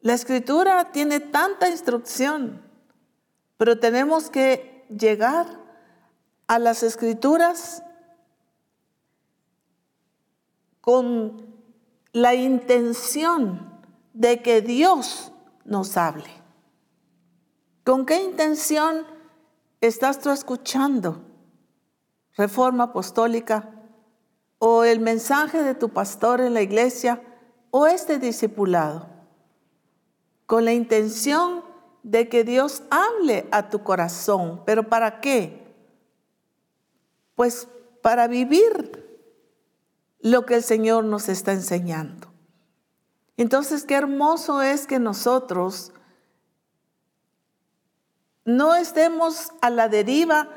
[0.00, 2.62] La escritura tiene tanta instrucción,
[3.56, 5.46] pero tenemos que llegar
[6.46, 7.82] a las escrituras
[10.80, 11.54] con
[12.12, 13.82] la intención
[14.12, 15.32] de que Dios
[15.64, 16.30] nos hable.
[17.84, 19.04] ¿Con qué intención
[19.80, 21.22] estás tú escuchando
[22.36, 23.70] reforma apostólica
[24.58, 27.20] o el mensaje de tu pastor en la iglesia
[27.70, 29.08] o este discipulado?
[30.46, 31.65] Con la intención
[32.06, 34.62] de que Dios hable a tu corazón.
[34.64, 35.74] ¿Pero para qué?
[37.34, 37.66] Pues
[38.00, 39.20] para vivir
[40.20, 42.28] lo que el Señor nos está enseñando.
[43.36, 45.92] Entonces, qué hermoso es que nosotros
[48.44, 50.48] no estemos a la deriva,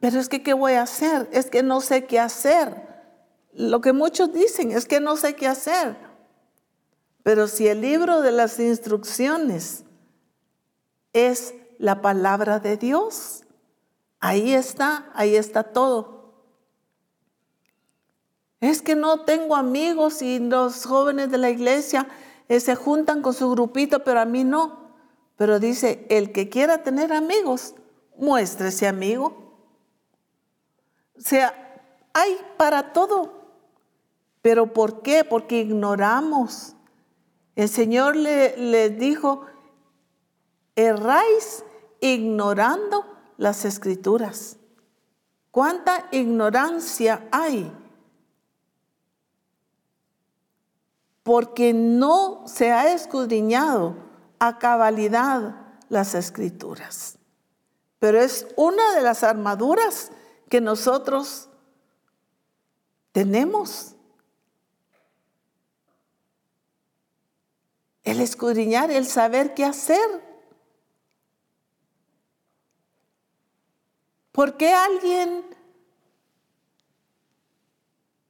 [0.00, 1.26] pero es que, ¿qué voy a hacer?
[1.32, 2.86] Es que no sé qué hacer.
[3.54, 5.96] Lo que muchos dicen es que no sé qué hacer.
[7.22, 9.84] Pero si el libro de las instrucciones
[11.26, 13.44] es la palabra de Dios.
[14.20, 16.18] Ahí está, ahí está todo.
[18.60, 22.08] Es que no tengo amigos y los jóvenes de la iglesia
[22.48, 24.88] eh, se juntan con su grupito, pero a mí no.
[25.36, 27.74] Pero dice, el que quiera tener amigos,
[28.16, 29.54] muéstrese amigo.
[31.16, 31.54] O sea,
[32.12, 33.38] hay para todo.
[34.42, 35.24] ¿Pero por qué?
[35.24, 36.74] Porque ignoramos.
[37.54, 39.46] El Señor le, le dijo,
[40.78, 41.64] erráis
[42.00, 43.04] ignorando
[43.36, 44.56] las escrituras.
[45.50, 47.72] ¿Cuánta ignorancia hay?
[51.24, 53.96] Porque no se ha escudriñado
[54.38, 55.56] a cabalidad
[55.88, 57.18] las escrituras.
[57.98, 60.12] Pero es una de las armaduras
[60.48, 61.48] que nosotros
[63.10, 63.96] tenemos.
[68.10, 70.27] el escudriñar, el saber qué hacer.
[74.38, 75.44] ¿Por qué alguien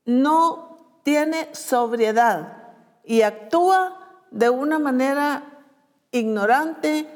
[0.06, 2.72] no tiene sobriedad
[3.04, 5.66] y actúa de una manera
[6.10, 7.06] ignorante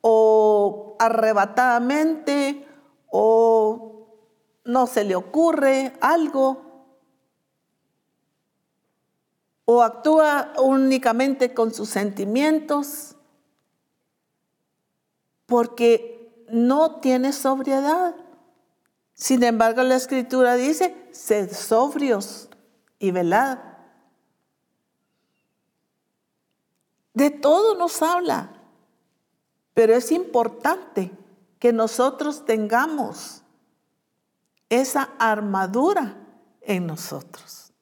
[0.00, 2.66] o arrebatadamente
[3.08, 4.08] o
[4.64, 6.60] no se le ocurre algo
[9.64, 13.14] o actúa únicamente con sus sentimientos
[15.46, 18.16] porque no tiene sobriedad.
[19.20, 22.48] Sin embargo, la escritura dice, sed sobrios
[22.98, 23.58] y velad.
[27.12, 28.50] De todo nos habla,
[29.74, 31.10] pero es importante
[31.58, 33.42] que nosotros tengamos
[34.70, 36.16] esa armadura
[36.62, 37.74] en nosotros.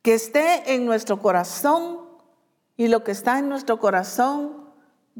[0.00, 2.00] Que esté en nuestro corazón
[2.78, 4.70] y lo que está en nuestro corazón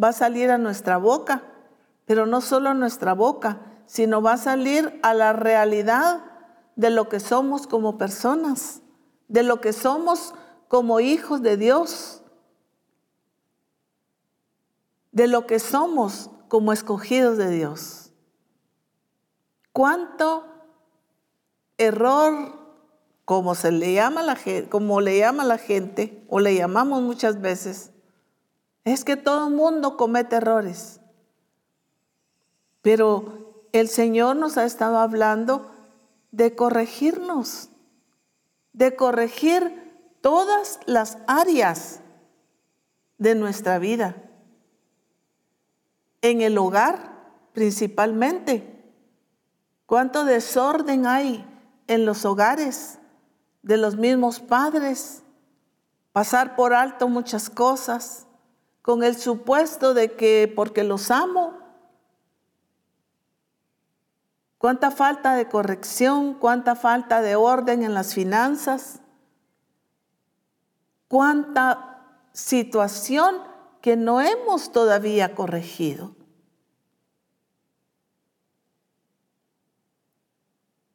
[0.03, 1.51] va a salir a nuestra boca
[2.07, 6.25] pero no solo nuestra boca, sino va a salir a la realidad
[6.77, 8.83] de lo que somos como personas,
[9.29, 10.35] de lo que somos
[10.69, 12.23] como hijos de Dios,
[15.13, 18.13] de lo que somos como escogidos de Dios.
[19.73, 20.47] ¿Cuánto
[21.79, 22.59] error,
[23.25, 24.37] como se le llama la
[24.69, 27.93] como le llama la gente, o le llamamos muchas veces,
[28.85, 31.01] es que todo el mundo comete errores.
[32.85, 35.71] Pero el Señor nos ha estado hablando
[36.33, 37.71] de corregirnos,
[38.75, 42.01] de corregir todas las áreas
[43.17, 44.17] de nuestra vida.
[46.21, 47.23] En el hogar,
[47.55, 48.85] principalmente.
[49.87, 51.43] ¿Cuánto desorden hay
[51.87, 52.99] en los hogares
[53.63, 55.23] de los mismos padres?
[56.13, 58.27] Pasar por alto muchas cosas
[58.83, 61.64] con el supuesto de que porque los amo,
[64.65, 69.01] cuánta falta de corrección, cuánta falta de orden en las finanzas,
[71.07, 73.37] cuánta situación
[73.83, 76.17] que no hemos todavía corregido.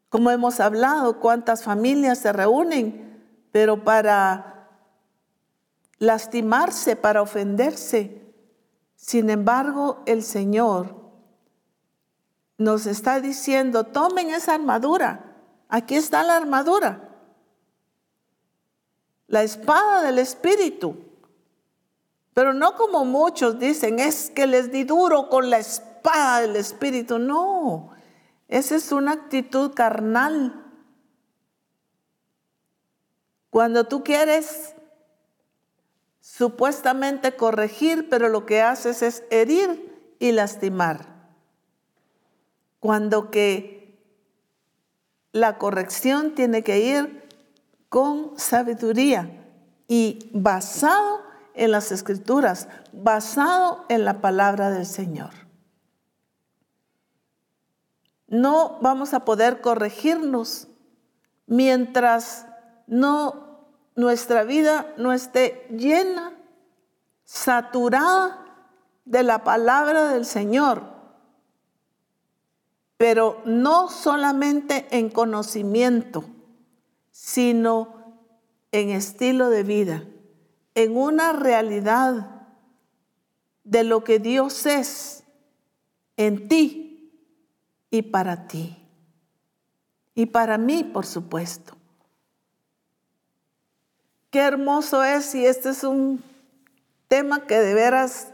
[0.09, 4.67] Como hemos hablado, cuántas familias se reúnen, pero para
[5.99, 8.33] lastimarse, para ofenderse.
[8.95, 10.98] Sin embargo, el Señor
[12.59, 15.33] nos está diciendo, tomen esa armadura.
[15.69, 17.09] Aquí está la armadura.
[19.27, 20.97] La espada del Espíritu.
[22.33, 27.17] Pero no como muchos dicen, es que les di duro con la espada del Espíritu.
[27.17, 27.91] No,
[28.49, 30.65] esa es una actitud carnal.
[33.49, 34.75] Cuando tú quieres
[36.19, 41.08] supuestamente corregir, pero lo que haces es herir y lastimar
[42.79, 43.79] cuando que
[45.31, 47.27] la corrección tiene que ir
[47.89, 49.45] con sabiduría
[49.87, 51.21] y basado
[51.53, 55.31] en las escrituras, basado en la palabra del Señor.
[58.27, 60.67] No vamos a poder corregirnos
[61.47, 62.45] mientras
[62.87, 63.49] no
[63.95, 66.33] nuestra vida no esté llena,
[67.25, 68.45] saturada
[69.05, 70.98] de la palabra del Señor
[72.99, 76.25] pero no solamente en conocimiento,
[77.11, 78.17] sino
[78.73, 80.03] en estilo de vida,
[80.75, 82.45] en una realidad
[83.63, 85.23] de lo que Dios es
[86.17, 87.13] en ti
[87.89, 88.85] y para ti.
[90.13, 91.77] Y para mí, por supuesto.
[94.29, 96.21] Qué hermoso es y este es un
[97.07, 98.33] tema que de veras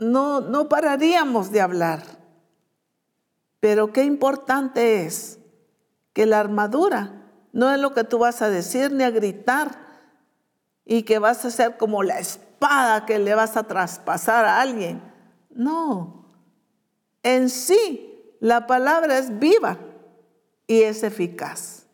[0.00, 2.21] no, no pararíamos de hablar
[3.62, 5.38] pero qué importante es
[6.12, 9.78] que la armadura no es lo que tú vas a decir ni a gritar
[10.84, 15.00] y que vas a ser como la espada que le vas a traspasar a alguien.
[15.50, 16.26] No,
[17.22, 19.78] en sí la palabra es viva
[20.66, 21.86] y es eficaz,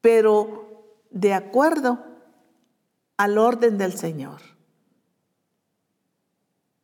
[0.00, 2.04] pero de acuerdo
[3.16, 4.40] al orden del Señor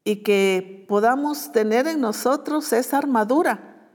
[0.07, 3.91] y que podamos tener en nosotros esa armadura,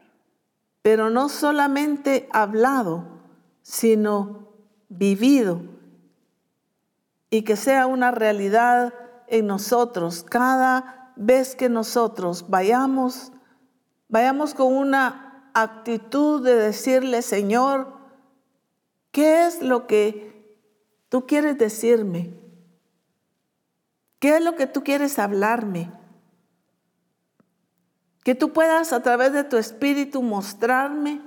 [0.81, 3.05] pero no solamente hablado,
[3.61, 4.49] sino
[4.89, 5.61] vivido,
[7.29, 8.93] y que sea una realidad
[9.27, 13.31] en nosotros cada vez que nosotros vayamos,
[14.09, 17.87] vayamos con una actitud de decirle, Señor,
[19.13, 20.59] ¿qué es lo que
[21.07, 22.33] tú quieres decirme?
[24.19, 26.00] ¿Qué es lo que tú quieres hablarme?
[28.23, 31.21] Que tú puedas a través de tu espíritu mostrarme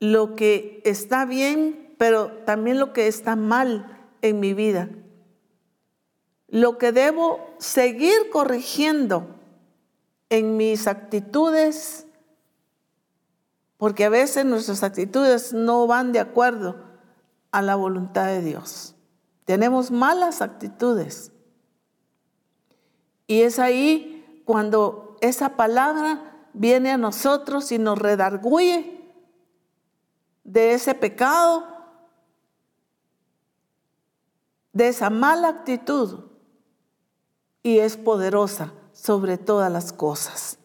[0.00, 4.88] lo que está bien, pero también lo que está mal en mi vida.
[6.48, 9.26] Lo que debo seguir corrigiendo
[10.30, 12.06] en mis actitudes,
[13.76, 16.76] porque a veces nuestras actitudes no van de acuerdo
[17.50, 18.94] a la voluntad de Dios.
[19.44, 21.32] Tenemos malas actitudes.
[23.26, 28.98] Y es ahí cuando esa palabra viene a nosotros y nos redarguye
[30.44, 31.66] de ese pecado,
[34.72, 36.24] de esa mala actitud,
[37.62, 40.58] y es poderosa sobre todas las cosas.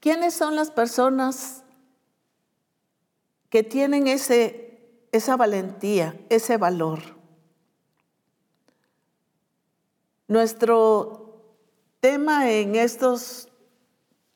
[0.00, 1.64] ¿Quiénes son las personas
[3.50, 4.67] que tienen ese,
[5.12, 7.00] esa valentía, ese valor?
[10.26, 11.42] Nuestro
[12.00, 13.48] tema en estos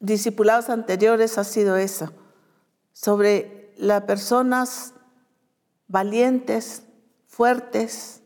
[0.00, 2.12] discipulados anteriores ha sido eso,
[2.92, 4.94] sobre las personas
[5.86, 6.82] valientes,
[7.26, 8.22] fuertes,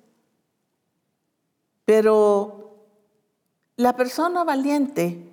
[1.85, 2.87] pero
[3.77, 5.33] la persona valiente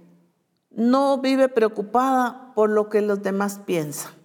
[0.71, 4.22] no vive preocupada por lo que los demás piensan.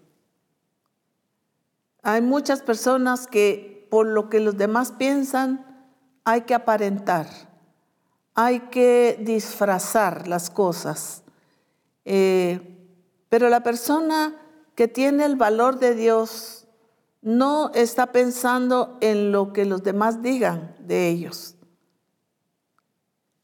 [2.03, 5.65] Hay muchas personas que por lo que los demás piensan
[6.25, 7.27] hay que aparentar,
[8.35, 11.23] hay que disfrazar las cosas.
[12.05, 12.61] Eh,
[13.29, 14.35] pero la persona
[14.75, 16.67] que tiene el valor de Dios
[17.21, 21.57] no está pensando en lo que los demás digan de ellos,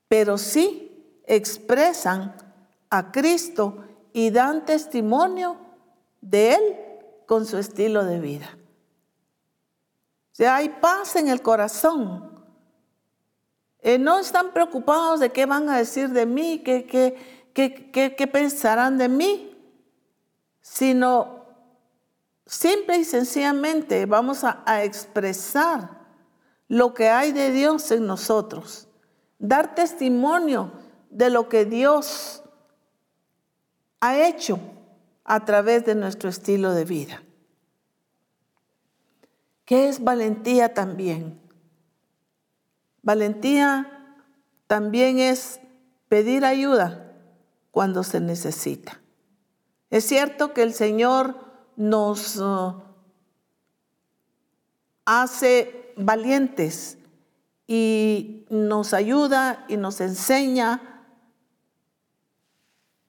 [0.08, 2.36] pero sí expresan
[2.90, 3.78] a Cristo
[4.12, 5.56] y dan testimonio
[6.20, 6.62] de Él
[7.26, 8.58] con su estilo de vida.
[10.32, 12.44] Sea, hay paz en el corazón.
[13.80, 18.26] Eh, no están preocupados de qué van a decir de mí, qué, qué, qué, qué
[18.26, 19.56] pensarán de mí,
[20.60, 21.44] sino
[22.46, 26.04] simple y sencillamente vamos a expresar
[26.68, 28.88] lo que hay de Dios en nosotros,
[29.38, 30.72] dar testimonio
[31.10, 32.42] de lo que Dios
[34.00, 34.58] ha hecho
[35.24, 37.22] a través de nuestro estilo de vida.
[39.64, 41.40] ¿Qué es valentía también?
[43.02, 44.16] Valentía
[44.66, 45.60] también es
[46.08, 47.12] pedir ayuda
[47.70, 49.00] cuando se necesita.
[49.90, 51.36] Es cierto que el Señor
[51.76, 52.82] nos uh,
[55.04, 56.98] hace valientes
[57.66, 60.93] y nos ayuda y nos enseña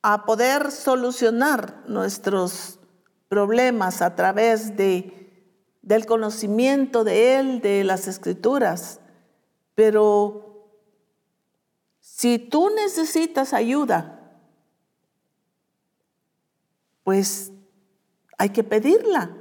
[0.07, 2.77] a poder solucionar nuestros
[3.27, 5.49] problemas a través de,
[5.81, 8.99] del conocimiento de Él, de las escrituras.
[9.73, 10.69] Pero
[11.99, 14.19] si tú necesitas ayuda,
[17.03, 17.51] pues
[18.37, 19.35] hay que pedirla.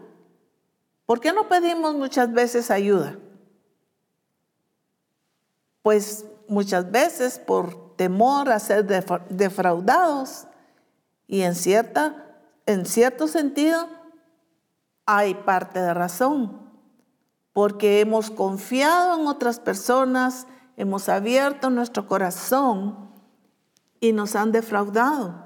[1.05, 3.19] ¿Por qué no pedimos muchas veces ayuda?
[5.83, 8.87] Pues muchas veces por temor a ser
[9.29, 10.47] defraudados,
[11.27, 13.89] y en, cierta, en cierto sentido
[15.07, 16.61] hay parte de razón,
[17.53, 20.47] porque hemos confiado en otras personas,
[20.77, 23.11] hemos abierto nuestro corazón
[24.01, 25.45] y nos han defraudado.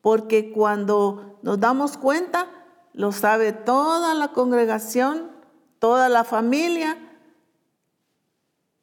[0.00, 2.46] Porque cuando nos damos cuenta,
[2.92, 5.30] lo sabe toda la congregación,
[5.78, 6.96] toda la familia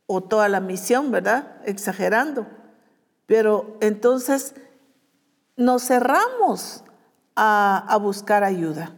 [0.06, 1.58] o toda la misión, ¿verdad?
[1.66, 2.46] Exagerando.
[3.26, 4.54] Pero entonces
[5.56, 6.84] nos cerramos
[7.36, 8.96] a, buscar ayuda.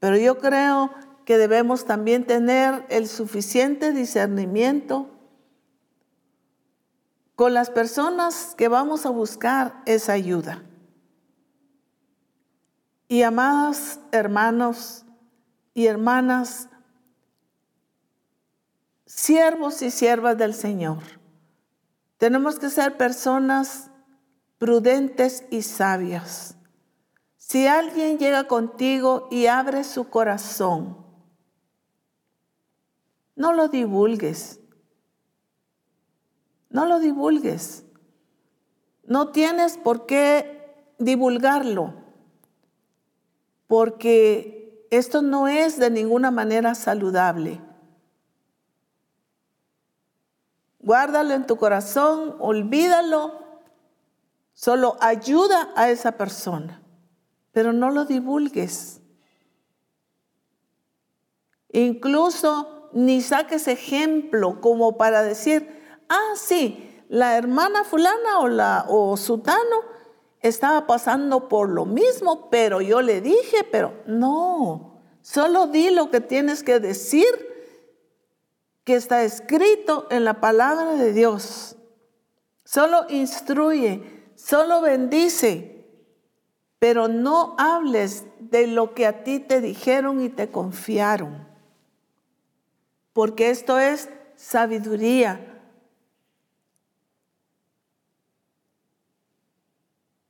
[0.00, 0.92] Pero yo creo
[1.24, 5.10] que debemos también tener el suficiente discernimiento
[7.34, 10.62] con las personas que vamos a buscar esa ayuda.
[13.08, 15.04] Y amados hermanos
[15.74, 16.68] y hermanas,
[19.06, 21.02] siervos y siervas del Señor,
[22.18, 23.87] tenemos que ser personas
[24.58, 26.54] prudentes y sabios.
[27.36, 30.98] Si alguien llega contigo y abre su corazón,
[33.36, 34.60] no lo divulgues.
[36.70, 37.84] No lo divulgues.
[39.04, 41.94] No tienes por qué divulgarlo,
[43.66, 47.60] porque esto no es de ninguna manera saludable.
[50.80, 53.47] Guárdalo en tu corazón, olvídalo
[54.58, 56.82] Solo ayuda a esa persona.
[57.52, 59.00] pero no lo divulgues.
[61.70, 69.16] Incluso ni saques ejemplo como para decir, ah, sí, la hermana fulana o, la, o
[69.16, 69.76] sutano
[70.40, 76.20] estaba pasando por lo mismo, pero yo le dije, pero no, solo di lo que
[76.20, 77.28] tienes que decir
[78.82, 81.76] que está escrito en la palabra de Dios.
[82.64, 84.17] Solo instruye,
[84.48, 85.84] solo bendice,
[86.78, 91.46] pero no hables de lo que a ti te dijeron y te confiaron.
[93.12, 95.60] Porque esto es sabiduría.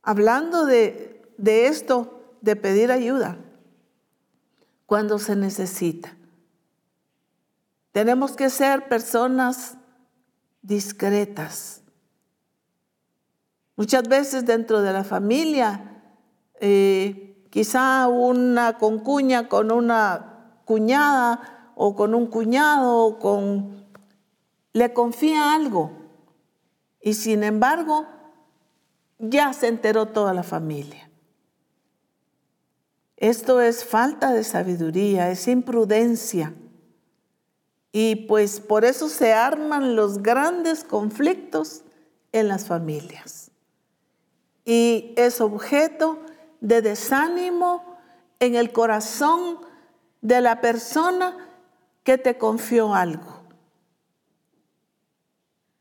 [0.02, 3.38] Hablando de, de esto, de pedir ayuda,
[4.86, 6.16] cuando se necesita.
[7.92, 9.76] Tenemos que ser personas
[10.62, 11.82] discretas.
[13.78, 16.02] Muchas veces dentro de la familia,
[16.60, 23.86] eh, quizá una concuña con una cuñada o con un cuñado con
[24.72, 25.92] le confía algo
[27.00, 28.08] y sin embargo
[29.20, 31.08] ya se enteró toda la familia.
[33.16, 36.52] Esto es falta de sabiduría, es imprudencia.
[37.92, 41.84] Y pues por eso se arman los grandes conflictos
[42.32, 43.47] en las familias.
[44.68, 46.18] Y es objeto
[46.60, 47.96] de desánimo
[48.38, 49.60] en el corazón
[50.20, 51.48] de la persona
[52.02, 53.44] que te confió algo.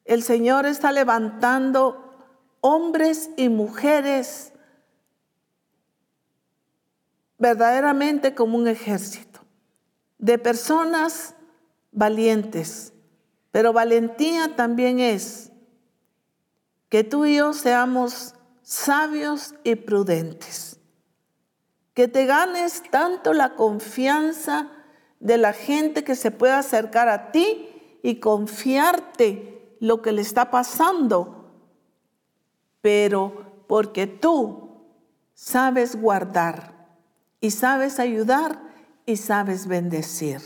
[0.06, 2.16] El Señor está levantando
[2.62, 4.54] hombres y mujeres
[7.38, 9.42] verdaderamente como un ejército
[10.18, 11.36] de personas
[11.92, 12.94] valientes.
[13.52, 15.52] Pero valentía también es
[16.88, 18.34] que tú y yo seamos
[18.68, 20.80] sabios y prudentes.
[21.94, 24.70] Que te ganes tanto la confianza
[25.22, 30.52] de la gente que se pueda acercar a ti y confiarte lo que le está
[30.52, 31.38] pasando
[32.88, 34.86] pero porque tú
[35.34, 36.88] sabes guardar
[37.42, 38.62] y sabes ayudar
[39.06, 40.40] y sabes bendecir.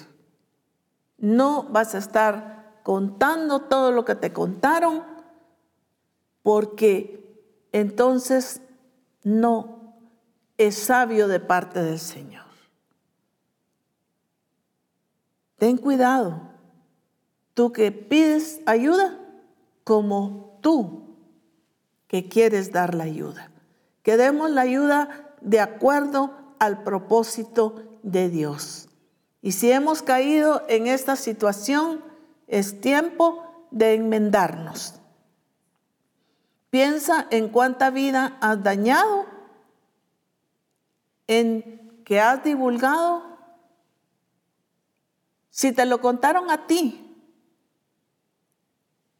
[1.19, 5.03] No vas a estar contando todo lo que te contaron
[6.41, 7.20] porque
[7.71, 8.61] entonces
[9.23, 9.95] no
[10.57, 12.45] es sabio de parte del Señor.
[15.57, 16.41] Ten cuidado,
[17.53, 19.19] tú que pides ayuda
[19.83, 21.17] como tú
[22.07, 23.51] que quieres dar la ayuda.
[24.03, 28.89] Que demos la ayuda de acuerdo al propósito de Dios.
[29.41, 32.03] Y si hemos caído en esta situación,
[32.47, 35.00] es tiempo de enmendarnos.
[36.71, 39.25] Piensa en cuánta vida has dañado,
[41.27, 43.37] en que has divulgado.
[45.49, 47.13] Si te lo contaron a ti,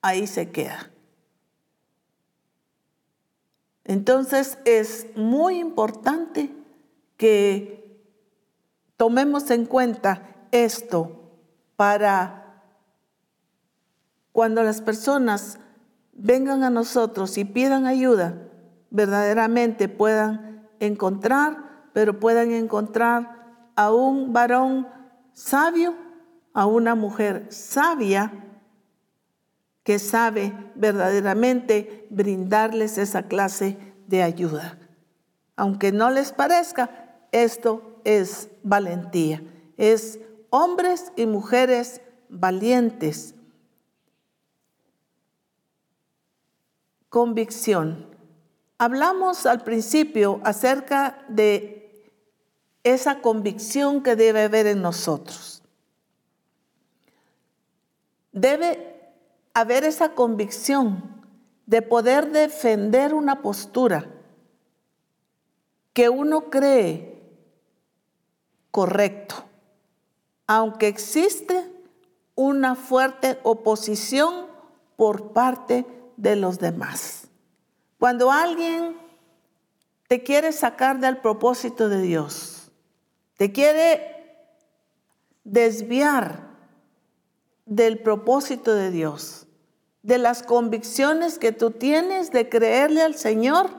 [0.02, 0.91] ahí se queda.
[3.84, 6.56] Entonces es muy importante
[7.18, 8.02] que
[8.95, 11.34] tomemos en cuenta esto
[11.76, 12.64] para
[14.32, 15.60] cuando las personas
[16.22, 18.36] vengan a nosotros y pidan ayuda,
[18.89, 24.88] verdaderamente puedan encontrar, pero puedan encontrar a un varón
[25.34, 25.95] sabio,
[26.53, 28.32] a una mujer sabia
[29.84, 34.78] que sabe verdaderamente brindarles esa clase de ayuda.
[35.55, 36.89] Aunque no les parezca,
[37.32, 39.41] esto es valentía.
[39.78, 40.19] Es
[40.49, 43.36] hombres y mujeres valientes.
[47.12, 48.07] Convicción.
[48.78, 52.09] Hablamos al principio acerca de
[52.86, 55.62] esa convicción que debe haber en nosotros.
[58.32, 59.12] Debe
[59.53, 61.03] haber esa convicción
[61.66, 64.09] de poder defender una postura
[65.91, 67.22] que uno cree
[68.72, 69.36] correcto,
[70.47, 71.70] aunque existe
[72.36, 74.45] una fuerte oposición
[74.95, 76.01] por parte de
[76.36, 77.28] los demás.
[77.97, 78.97] Cuando alguien
[80.07, 82.72] te quiere sacar del propósito de Dios,
[83.38, 84.11] te quiere
[85.43, 86.51] desviar
[87.65, 89.47] del propósito de Dios,
[90.03, 93.69] de las convicciones que tú tienes de creerle al Señor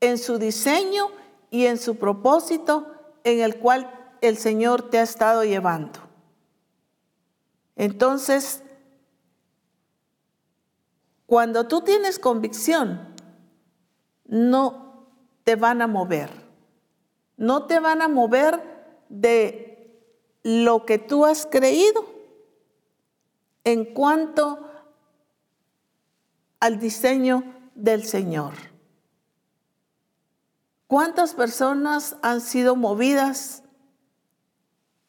[0.00, 1.08] en su diseño
[1.50, 2.86] y en su propósito
[3.24, 6.00] en el cual el Señor te ha estado llevando.
[7.76, 8.62] Entonces,
[11.30, 13.14] cuando tú tienes convicción,
[14.24, 15.06] no
[15.44, 16.28] te van a mover.
[17.36, 20.02] No te van a mover de
[20.42, 22.04] lo que tú has creído
[23.62, 24.58] en cuanto
[26.58, 27.44] al diseño
[27.76, 28.54] del Señor.
[30.88, 33.62] ¿Cuántas personas han sido movidas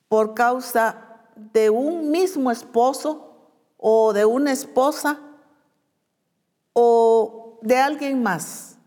[0.07, 5.19] por causa de un mismo esposo o de una esposa
[6.74, 8.78] o de alguien más?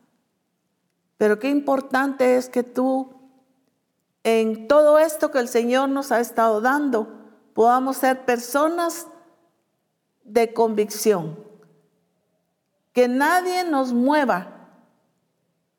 [1.16, 3.14] Pero qué importante es que tú,
[4.22, 7.08] en todo esto que el Señor nos ha estado dando,
[7.54, 9.06] podamos ser personas
[10.24, 11.38] de convicción,
[12.92, 14.68] que nadie nos mueva,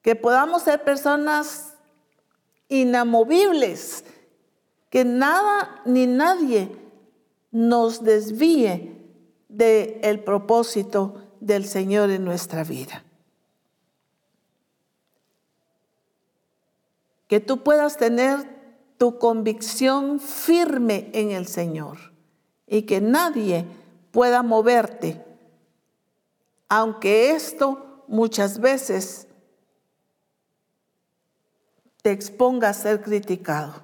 [0.01, 1.73] que podamos ser personas
[2.69, 4.05] inamovibles,
[4.89, 6.75] que nada ni nadie
[7.51, 8.95] nos desvíe
[9.49, 13.03] del propósito del Señor en nuestra vida.
[17.27, 18.47] Que tú puedas tener
[18.97, 22.13] tu convicción firme en el Señor
[22.67, 23.65] y que nadie
[24.11, 25.25] pueda moverte
[26.67, 29.27] aunque esto muchas veces
[32.01, 33.83] te exponga a ser criticado.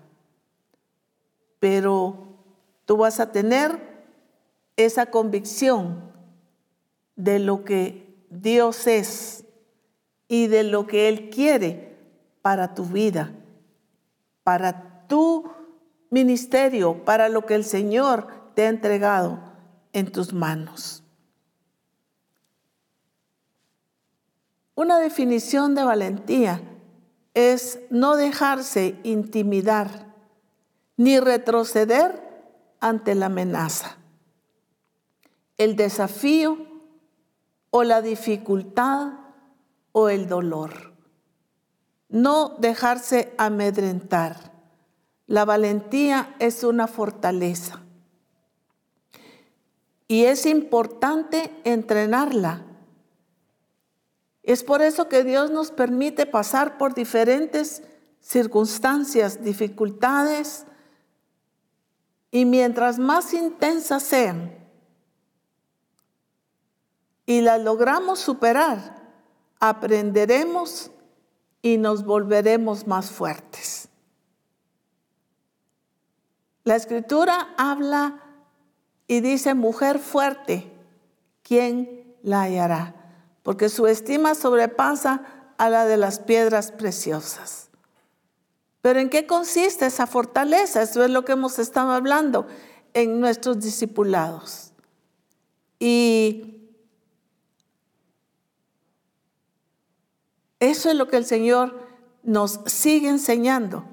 [1.60, 2.38] Pero
[2.86, 3.80] tú vas a tener
[4.76, 6.11] esa convicción
[7.24, 9.46] de lo que Dios es
[10.28, 11.98] y de lo que Él quiere
[12.42, 13.32] para tu vida,
[14.44, 15.52] para tu
[16.10, 19.40] ministerio, para lo que el Señor te ha entregado
[19.94, 21.04] en tus manos.
[24.74, 26.62] Una definición de valentía
[27.36, 30.08] es no dejarse intimidar
[30.98, 32.20] ni retroceder
[32.80, 33.98] ante la amenaza,
[35.58, 36.71] el desafío
[37.72, 39.14] o la dificultad
[39.92, 40.94] o el dolor.
[42.10, 44.52] No dejarse amedrentar.
[45.26, 47.82] La valentía es una fortaleza
[50.08, 52.66] y es importante entrenarla
[54.44, 57.84] es por eso que Dios nos permite pasar por diferentes
[58.20, 60.66] circunstancias, dificultades,
[62.32, 64.56] y mientras más intensas sean
[67.32, 68.96] y las logramos superar,
[69.60, 70.92] aprenderemos
[71.62, 73.88] y nos volveremos más fuertes.
[76.64, 78.22] La escritura habla
[79.08, 80.72] y dice, mujer fuerte,
[81.44, 82.96] ¿quién la hallará?
[83.44, 85.24] porque su estima sobrepasa
[85.58, 87.70] a la de las piedras preciosas.
[88.82, 90.82] Pero ¿en qué consiste esa fortaleza?
[90.82, 92.46] Eso es lo que hemos estado hablando
[92.94, 94.74] en nuestros discipulados.
[95.80, 96.61] Y
[100.62, 101.76] eso es lo que el Señor
[102.24, 103.84] nos sigue enseñando,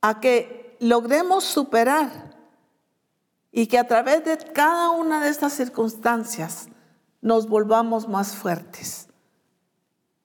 [0.00, 2.36] a que logremos superar
[3.50, 6.68] y que a través de cada una de estas circunstancias
[7.20, 9.08] nos volvamos más fuertes.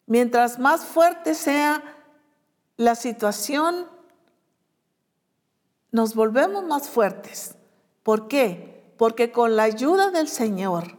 [0.06, 1.84] Mientras más fuerte sea
[2.78, 3.88] la situación,
[5.92, 7.56] nos volvemos más fuertes.
[8.04, 8.94] ¿Por qué?
[9.00, 10.96] Porque con la ayuda del Señor,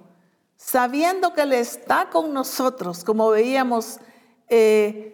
[0.57, 4.01] sabiendo que Él está con nosotros, como veíamos
[4.49, 5.13] eh,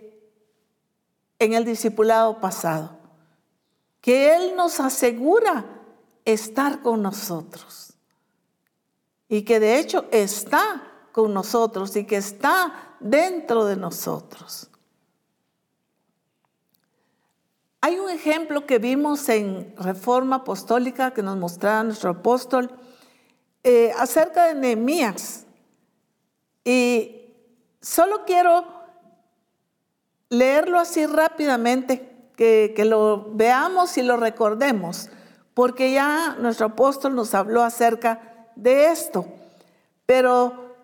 [1.38, 2.98] en el discipulado pasado,
[4.00, 5.64] que Él nos asegura
[6.24, 7.94] estar con nosotros
[9.28, 14.68] y que de hecho está con nosotros y que está dentro de nosotros.
[17.80, 22.70] Hay un ejemplo que vimos en Reforma Apostólica que nos mostraba nuestro apóstol
[23.64, 25.46] eh, acerca de Nehemías.
[26.64, 27.34] Y
[27.80, 28.81] solo quiero
[30.32, 35.10] leerlo así rápidamente, que, lo veamos y lo recordemos,
[35.52, 39.26] porque ya nuestro apóstol nos habló acerca de esto.
[40.06, 40.74] Pero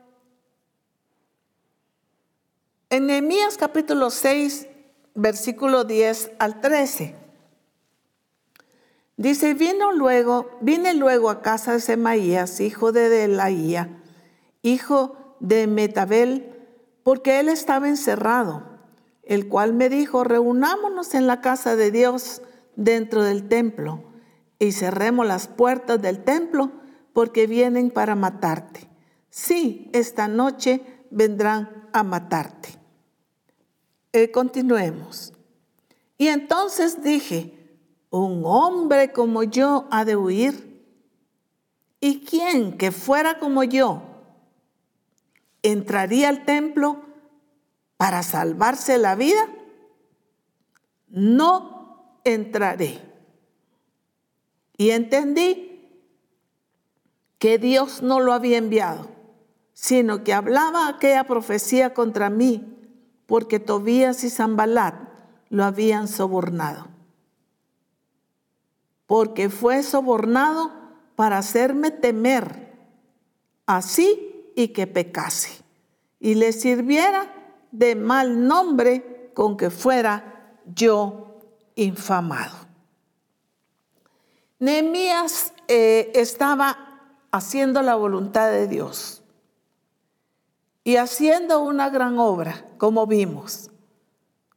[2.90, 4.66] en Nehemías capítulo 6,
[5.14, 7.14] versículo 10 al 13,
[9.16, 14.02] dice, vino luego, vine luego a casa de Semaías, hijo de Delaía,
[14.60, 16.54] hijo de Metabel,
[17.02, 18.67] porque él estaba encerrado,
[19.28, 22.40] el cual me dijo, reunámonos en la casa de Dios
[22.76, 24.02] dentro del templo
[24.58, 26.72] y cerremos las puertas del templo
[27.12, 28.88] porque vienen para matarte.
[29.28, 32.70] Sí, esta noche vendrán a matarte.
[34.14, 35.34] Eh, continuemos.
[36.16, 37.76] Y entonces dije,
[38.08, 40.86] un hombre como yo ha de huir.
[42.00, 44.02] ¿Y quién que fuera como yo
[45.62, 47.07] entraría al templo
[47.98, 49.44] para salvarse la vida,
[51.08, 53.02] no entraré.
[54.76, 55.82] Y entendí
[57.38, 59.08] que Dios no lo había enviado,
[59.74, 62.76] sino que hablaba aquella profecía contra mí,
[63.26, 64.94] porque Tobías y Zambalat
[65.50, 66.86] lo habían sobornado.
[69.06, 70.70] Porque fue sobornado
[71.16, 72.76] para hacerme temer,
[73.66, 75.64] así y que pecase,
[76.20, 77.34] y le sirviera
[77.70, 81.40] de mal nombre con que fuera yo
[81.74, 82.56] infamado.
[84.58, 86.76] Nehemías eh, estaba
[87.30, 89.22] haciendo la voluntad de Dios
[90.82, 93.70] y haciendo una gran obra, como vimos.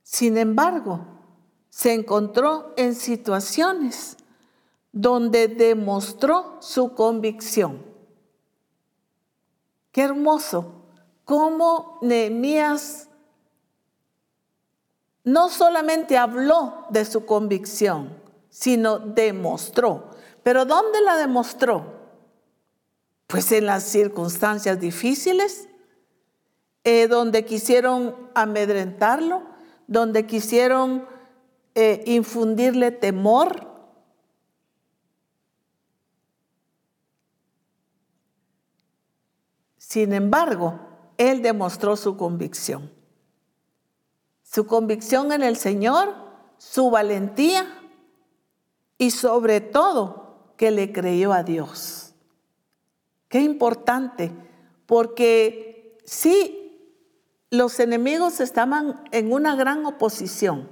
[0.02, 1.06] Sin embargo,
[1.70, 4.18] se encontró en situaciones
[4.92, 7.86] donde demostró su convicción.
[9.92, 10.81] Qué hermoso
[11.26, 13.10] cómo Nehemías
[15.24, 18.18] no solamente habló de su convicción,
[18.50, 20.10] sino demostró.
[20.44, 22.02] ¿Pero dónde la demostró?
[23.28, 25.70] Pues en las circunstancias difíciles,
[26.84, 29.44] eh, donde quisieron amedrentarlo,
[29.88, 31.08] donde quisieron
[31.76, 33.68] eh, infundirle temor.
[39.78, 40.91] Sin embargo,
[41.30, 42.92] él demostró su convicción.
[44.42, 46.14] Su convicción en el Señor,
[46.58, 47.66] su valentía
[48.98, 52.14] y sobre todo que le creyó a Dios.
[53.28, 54.32] Qué importante,
[54.86, 56.58] porque sí,
[57.50, 60.70] los enemigos estaban en una gran oposición.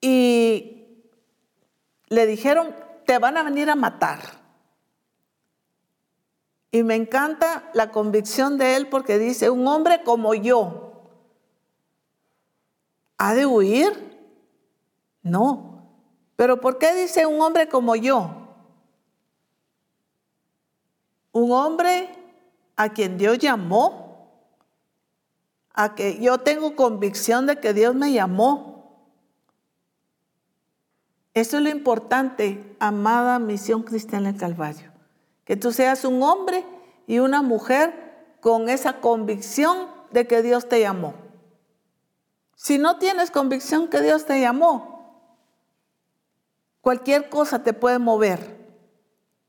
[0.00, 1.02] Y
[2.08, 2.74] le dijeron,
[3.06, 4.45] te van a venir a matar.
[6.76, 10.92] Y me encanta la convicción de él porque dice, un hombre como yo
[13.16, 13.94] ha de huir
[15.22, 15.88] no.
[16.36, 18.30] Pero ¿por qué dice un hombre como yo?
[21.32, 22.10] Un hombre
[22.76, 24.28] a quien Dios llamó,
[25.72, 29.00] a que yo tengo convicción de que Dios me llamó.
[31.32, 34.95] Eso es lo importante, amada misión cristiana del Calvario.
[35.46, 36.66] Que tú seas un hombre
[37.06, 41.14] y una mujer con esa convicción de que Dios te llamó.
[42.54, 44.96] Si no tienes convicción que Dios te llamó,
[46.86, 48.64] Cualquier cosa te puede mover.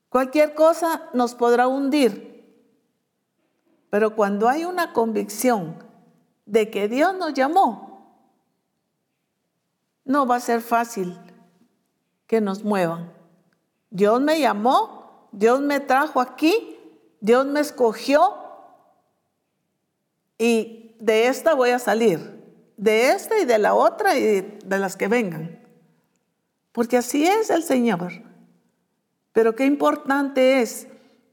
[0.09, 2.67] Cualquier cosa nos podrá hundir.
[3.91, 5.77] Pero cuando hay una convicción
[6.47, 8.25] de que Dios nos llamó,
[10.03, 11.15] no va a ser fácil
[12.25, 13.13] que nos muevan.
[13.91, 14.96] Dios me llamó,
[15.31, 16.79] Dios me trajo aquí,
[17.19, 18.21] Dios me escogió
[20.37, 22.43] y de esta voy a salir,
[22.77, 25.57] de esta y de la otra y de las que vengan
[26.77, 28.11] porque así es el Señor.
[29.31, 30.87] Pero qué importante es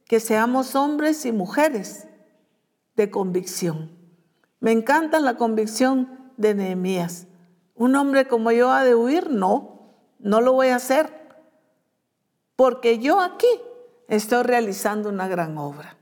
[0.06, 2.06] que seamos hombres y mujeres
[2.96, 3.90] de convicción.
[4.60, 7.26] Me encanta la convicción de Nehemías.
[7.74, 11.12] Un hombre como yo ha de huir, no, no lo voy a hacer.
[12.56, 13.60] Porque yo aquí
[14.16, 15.96] estoy realizando una gran obra.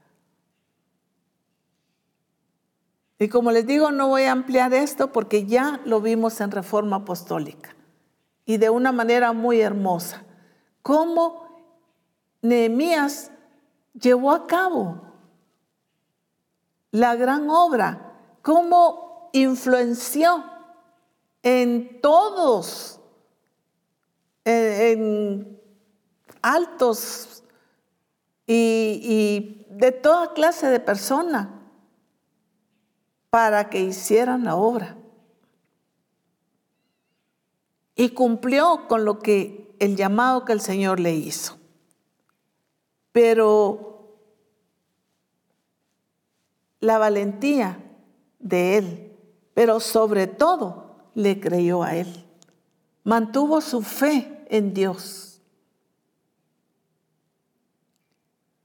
[3.18, 6.96] Y como les digo, no voy a ampliar esto porque ya lo vimos en Reforma
[6.96, 7.76] Apostólica
[8.44, 10.24] y de una manera muy hermosa.
[10.82, 11.46] Cómo
[12.40, 13.30] Nehemías
[13.94, 15.00] llevó a cabo
[16.90, 20.44] la gran obra, cómo influenció
[21.42, 23.00] en todos,
[24.44, 25.60] en,
[26.42, 27.31] altos
[28.46, 31.48] y, de toda clase de personas
[33.30, 34.96] para que hicieran la obra
[37.96, 41.58] y cumplió con lo que el llamado que el Señor le hizo.
[43.12, 44.16] Pero
[46.80, 47.78] la valentía
[48.38, 49.16] de él,
[49.54, 52.24] pero sobre todo le creyó a él.
[53.04, 55.31] Mantuvo su fe en Dios.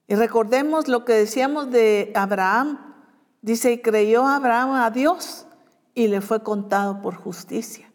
[0.07, 2.95] Y recordemos lo que decíamos de Abraham.
[3.41, 5.45] Dice, y creyó Abraham a Dios
[5.93, 7.91] y le fue contado por justicia.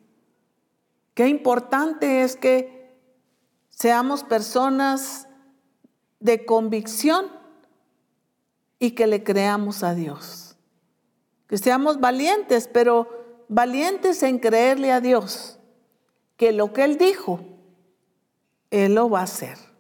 [1.15, 2.99] Qué importante es que
[3.71, 5.29] seamos personas
[6.21, 7.27] de convicción
[8.79, 10.57] y que le creamos a Dios.
[11.47, 15.59] Que seamos valientes, pero valientes en creerle a Dios,
[16.37, 17.41] que lo que Él dijo,
[18.71, 19.72] Él lo va a hacer.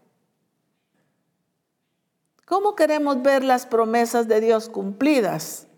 [2.52, 5.68] ¿Cómo queremos ver las promesas de Dios cumplidas?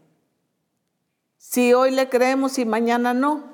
[1.39, 3.45] si hoy le creemos y mañana no.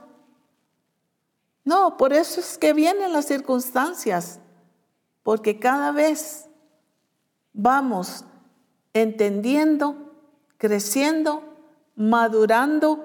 [1.62, 4.40] No, por eso es que vienen las circunstancias,
[5.22, 6.48] porque cada vez
[7.52, 8.24] vamos
[8.94, 10.14] entendiendo,
[10.56, 11.42] creciendo,
[11.96, 13.04] madurando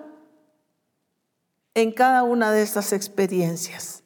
[1.74, 4.05] en cada una de estas experiencias.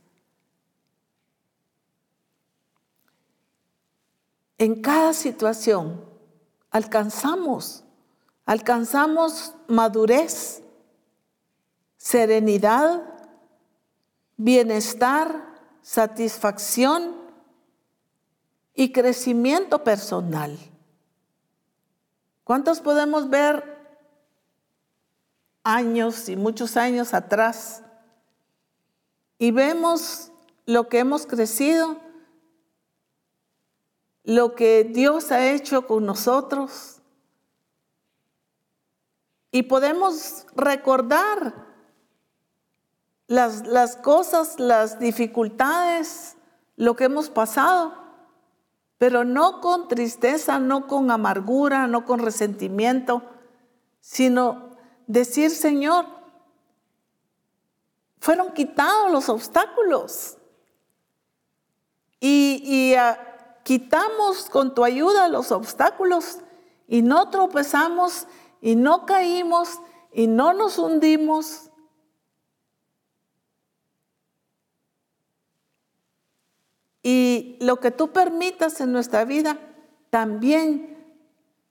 [4.60, 6.05] En cada situación
[6.70, 7.86] alcanzamos,
[8.45, 10.62] alcanzamos madurez,
[11.95, 13.01] serenidad,
[14.36, 15.45] bienestar,
[15.82, 17.16] satisfacción
[18.76, 20.60] y crecimiento personal.
[22.43, 23.78] ¿Cuántos podemos ver
[25.64, 27.82] años y muchos años atrás
[29.38, 30.34] y vemos
[30.66, 32.09] lo que hemos crecido,
[34.24, 37.01] lo que Dios ha hecho con nosotros?
[39.51, 41.53] Y podemos recordar
[43.28, 46.36] las, las cosas, las dificultades,
[46.76, 47.93] lo que hemos pasado,
[48.97, 53.24] pero no con tristeza, no con amargura, no con resentimiento,
[54.01, 56.05] sino decir, Señor,
[58.20, 60.38] fueron quitados los obstáculos
[62.20, 63.28] y, ah,
[63.64, 66.39] quitamos con tu ayuda los obstáculos
[66.88, 68.28] y no tropezamos
[68.62, 69.80] y no caímos
[70.12, 71.70] y no nos hundimos
[77.01, 79.57] Y lo que tú permitas en nuestra vida,
[80.10, 80.97] también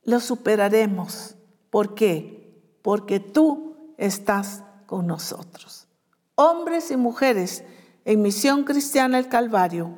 [0.03, 1.36] lo superaremos.
[1.70, 2.78] ¿Por qué?
[2.82, 5.86] Porque tú estás con nosotros.
[6.34, 7.62] Hombres y mujeres
[8.05, 9.97] en Misión Cristiana el Calvario,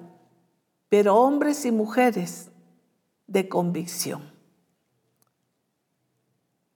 [0.91, 2.51] pero hombres y mujeres
[3.27, 4.31] de convicción.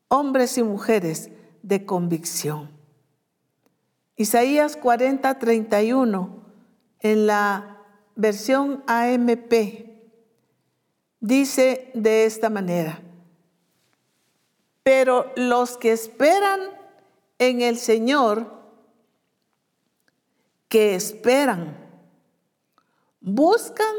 [0.09, 1.31] Hombres y mujeres
[1.63, 2.71] de convicción.
[4.17, 6.45] Isaías 40, 31,
[7.01, 7.83] en la
[8.15, 9.53] versión AMP,
[11.19, 13.03] dice de esta manera,
[14.85, 16.61] pero los que esperan
[17.41, 18.53] en el Señor,
[20.69, 21.84] que esperan,
[23.25, 23.95] buscan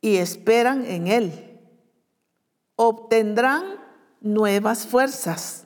[0.00, 1.60] y esperan en Él,
[2.76, 3.64] obtendrán
[4.20, 5.64] nuevas fuerzas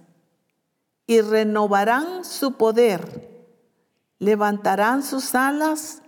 [1.06, 3.28] y renovarán su poder,
[4.18, 6.02] levantarán sus alas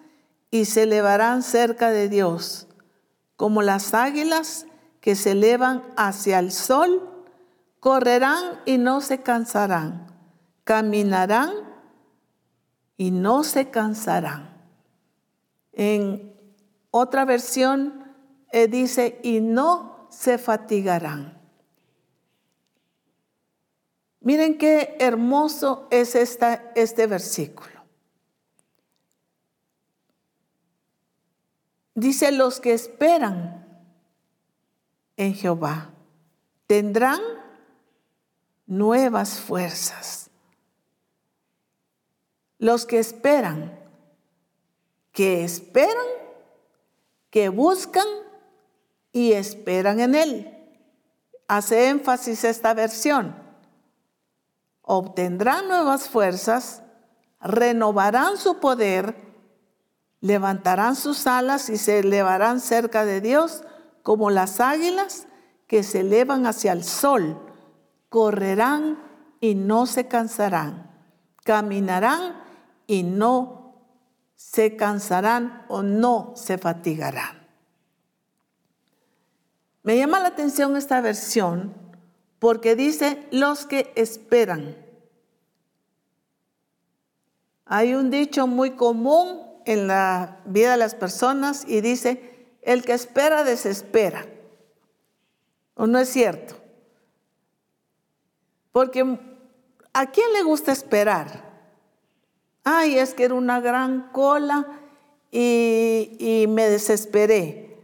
[0.51, 2.69] y se elevarán cerca de Dios,
[3.37, 4.67] como las águilas
[5.01, 7.11] que se elevan hacia el sol,
[7.81, 10.07] correrán y no se cansarán,
[10.63, 11.53] caminarán
[12.97, 14.55] y no se cansarán.
[15.73, 16.34] En
[16.97, 18.15] otra versión
[18.53, 21.43] eh, dice, y no se fatigarán.
[24.21, 27.85] Miren qué hermoso es esta, este versículo.
[31.97, 33.67] Dice, los que esperan
[35.17, 35.91] en Jehová
[36.69, 37.21] tendrán
[38.67, 40.31] nuevas fuerzas.
[42.59, 43.81] Los que esperan,
[45.11, 46.24] que esperan,
[47.35, 48.07] que buscan
[49.11, 50.57] y esperan en Él.
[51.49, 53.35] Hace énfasis esta versión.
[54.83, 56.85] Obtendrán nuevas fuerzas,
[57.41, 59.17] renovarán su poder
[60.21, 63.65] levantarán sus alas y se elevarán cerca de Dios
[64.05, 65.27] como las águilas
[65.67, 67.37] que se elevan hacia el sol.
[68.11, 69.03] Correrán
[69.41, 70.89] y no se cansarán.
[71.43, 72.41] Caminarán
[72.87, 73.64] y no
[74.37, 77.47] se cansarán o no se fatigarán.
[79.83, 81.75] Me llama la atención esta versión
[82.39, 84.77] porque dice los que esperan.
[87.67, 92.93] Hay un dicho muy común en la vida de las personas y dice, el que
[92.93, 94.27] espera desespera.
[95.75, 96.57] ¿O no es cierto?
[98.73, 99.19] Porque
[99.93, 101.44] ¿a quién le gusta esperar?
[102.65, 104.67] Ay, es que era una gran cola
[105.31, 107.77] y, me desesperé.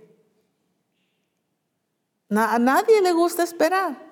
[2.31, 4.11] a nadie le gusta esperar.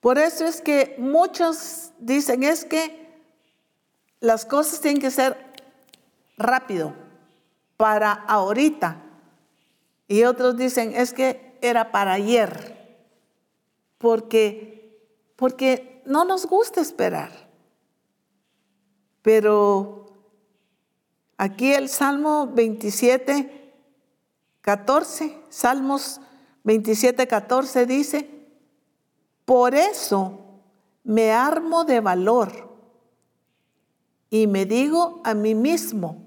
[0.00, 3.20] Por eso es que muchos dicen, es que
[4.20, 5.36] las cosas tienen que ser
[6.38, 6.94] rápido
[7.76, 9.02] para ahorita.
[10.08, 12.78] Y otros dicen, es que era para ayer.
[13.98, 14.98] Porque,
[15.36, 17.49] porque no nos gusta esperar.
[19.22, 20.06] Pero
[21.36, 23.74] aquí el Salmo 27,
[24.60, 26.20] 14, Salmos
[26.64, 28.30] 27, 14 dice,
[29.44, 30.38] por eso
[31.04, 32.70] me armo de valor
[34.30, 36.22] y me digo a mí mismo,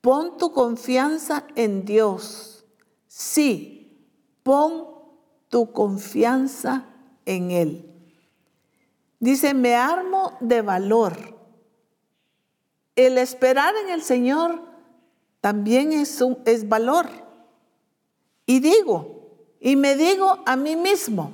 [0.00, 2.64] pon tu confianza en Dios.
[3.06, 4.08] Sí,
[4.42, 4.86] pon
[5.48, 6.86] tu confianza
[7.26, 7.84] en Él.
[9.20, 11.37] Dice, me armo de valor.
[12.98, 14.60] El esperar en el Señor
[15.40, 16.18] también es,
[16.68, 17.06] valor.
[18.44, 21.32] Y digo, y me digo a mí mismo,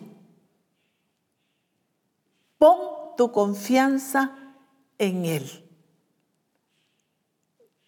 [2.59, 4.36] pon tu confianza
[4.99, 5.66] en Él.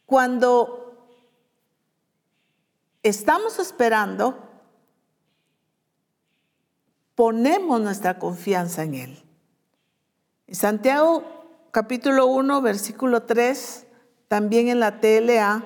[0.06, 1.12] Cuando
[3.02, 4.38] estamos esperando,
[7.14, 9.22] ponemos nuestra confianza en Él.
[10.50, 11.36] Santiago
[11.76, 13.86] capítulo 1, versículo 3,
[14.28, 15.62] también en la TLA,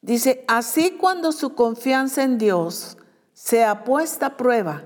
[0.00, 2.96] dice, así cuando su confianza en Dios
[3.32, 4.84] sea puesta a prueba,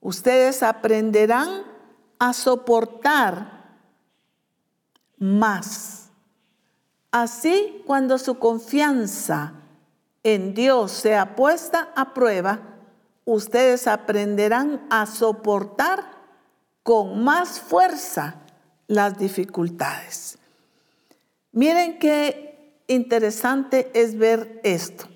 [0.00, 1.64] ustedes aprenderán
[2.20, 3.74] a soportar
[5.18, 6.10] más.
[7.10, 9.54] Así cuando su confianza
[10.22, 12.60] en Dios sea puesta a prueba,
[13.24, 16.04] ustedes aprenderán a soportar
[16.84, 18.42] con más fuerza
[18.86, 20.38] las dificultades.
[21.52, 25.08] Miren qué interesante es ver esto.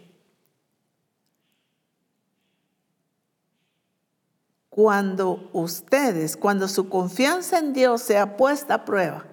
[4.69, 9.27] Cuando ustedes, cuando su confianza en Dios sea puesta a prueba,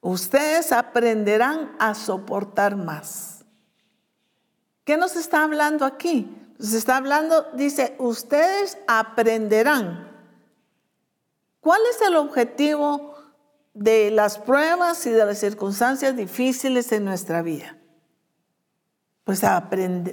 [0.00, 3.44] ustedes aprenderán a soportar más.
[4.84, 6.34] ¿Qué nos está hablando aquí?
[6.58, 10.13] Se está hablando, dice, ustedes aprenderán.
[11.64, 13.14] ¿Cuál es el objetivo
[13.72, 17.78] de las pruebas y de las circunstancias difíciles en nuestra vida?
[19.24, 19.40] Pues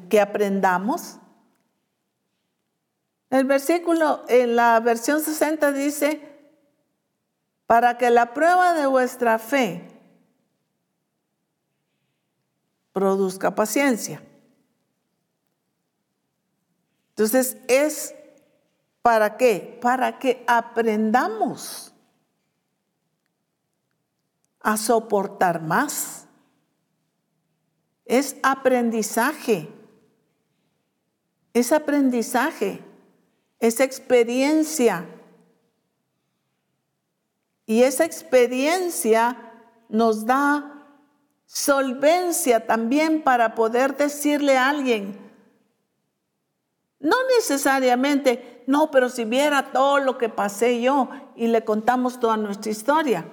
[0.08, 1.18] que aprendamos.
[3.30, 6.22] El versículo en la versión 60 dice,
[7.66, 9.92] para que la prueba de vuestra fe
[12.94, 14.24] produzca paciencia.
[17.10, 18.16] Entonces es
[19.02, 19.80] para qué?
[19.82, 21.94] Para que aprendamos
[24.60, 26.28] a soportar más.
[28.06, 29.70] Es aprendizaje.
[31.54, 32.84] Es aprendizaje.
[33.60, 35.06] Es experiencia.
[37.66, 39.38] Y esa experiencia
[39.88, 40.86] nos da
[41.46, 45.31] solvencia también para poder decirle a alguien,
[47.02, 52.38] no necesariamente, no, pero si viera todo lo que pasé yo y le contamos toda
[52.38, 53.26] nuestra historia.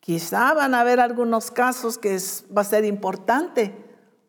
[0.00, 2.18] Quizá van a haber algunos casos que
[2.56, 3.74] va a ser importante,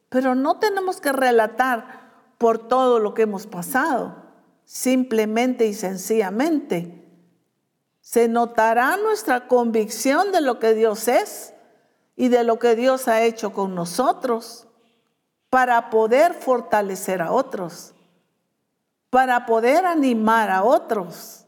[0.10, 4.16] pero no tenemos que relatar por todo lo que hemos pasado.
[4.66, 7.00] Simplemente y sencillamente
[8.02, 11.54] se notará nuestra convicción de lo que Dios es
[12.16, 14.68] y de lo que Dios ha hecho con nosotros
[15.54, 17.94] para poder fortalecer a otros,
[19.12, 21.46] para poder animar a otros.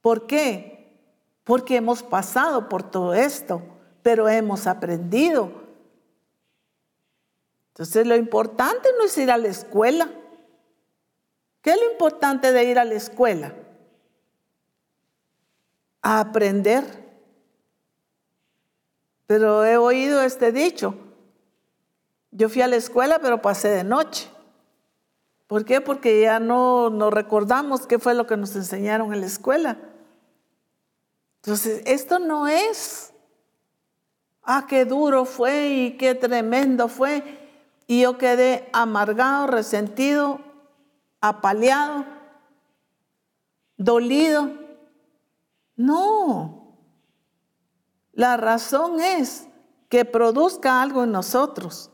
[0.00, 0.98] ¿Por qué?
[1.44, 3.60] Porque hemos pasado por todo esto,
[4.00, 5.52] pero hemos aprendido.
[7.74, 10.10] Entonces lo importante no es ir a la escuela.
[11.60, 13.52] ¿Qué es lo importante de ir a la escuela?
[16.00, 16.82] A aprender.
[19.26, 21.09] Pero he oído este dicho,
[22.32, 24.28] yo fui a la escuela, pero pasé de noche.
[25.46, 25.80] ¿Por qué?
[25.80, 29.78] Porque ya no nos recordamos qué fue lo que nos enseñaron en la escuela.
[31.42, 33.12] Entonces, esto no es,
[34.44, 37.38] ah, qué duro fue y qué tremendo fue.
[37.88, 40.40] Y yo quedé amargado, resentido,
[41.20, 42.04] apaleado,
[43.76, 44.52] dolido.
[45.74, 46.76] No.
[48.12, 49.48] La razón es
[49.88, 51.89] que produzca algo en nosotros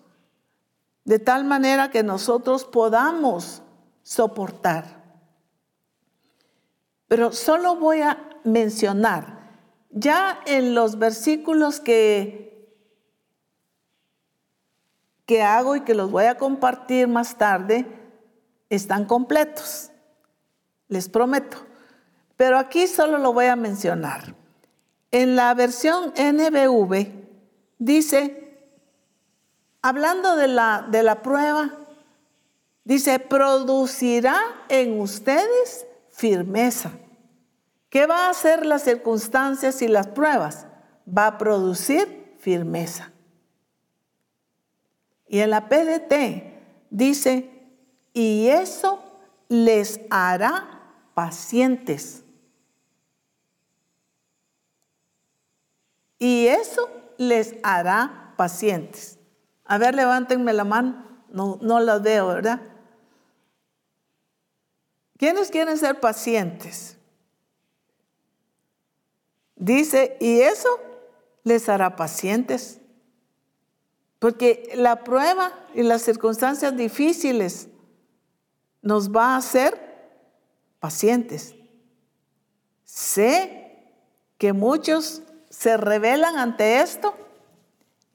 [1.07, 3.63] de tal manera que nosotros podamos
[4.03, 5.05] soportar.
[7.07, 9.39] Pero solo voy a mencionar,
[9.91, 12.77] ya en los versículos que,
[15.25, 17.87] que hago y que los voy a compartir más tarde,
[18.69, 19.93] están completos,
[20.89, 21.59] les prometo.
[22.37, 24.35] Pero aquí solo lo voy a mencionar.
[25.13, 27.13] En la versión NBV
[27.79, 28.46] dice,
[29.87, 31.71] hablando de la, de la prueba,
[32.83, 34.37] dice, producirá
[34.69, 36.91] en ustedes firmeza.
[37.89, 40.67] ¿Qué va a hacer las circunstancias y las pruebas?
[41.07, 43.13] Va a producir firmeza.
[45.29, 46.15] Y en la PDT
[46.91, 47.49] dice,
[48.13, 49.01] y eso
[49.49, 50.83] les hará
[51.15, 52.25] pacientes.
[56.19, 59.16] Y eso les hará pacientes.
[59.67, 61.05] A ver, levántenme la mano.
[61.29, 62.61] No, no las veo, ¿verdad?
[65.19, 66.97] ¿Quiénes quieren ser pacientes?
[69.57, 70.69] Dice, y eso
[71.43, 72.81] les hará pacientes.
[74.19, 77.69] Porque la prueba y las circunstancias difíciles
[78.83, 79.81] nos va a hacer
[80.79, 81.55] pacientes.
[82.85, 83.93] Sé
[84.39, 87.15] que muchos se rebelan ante esto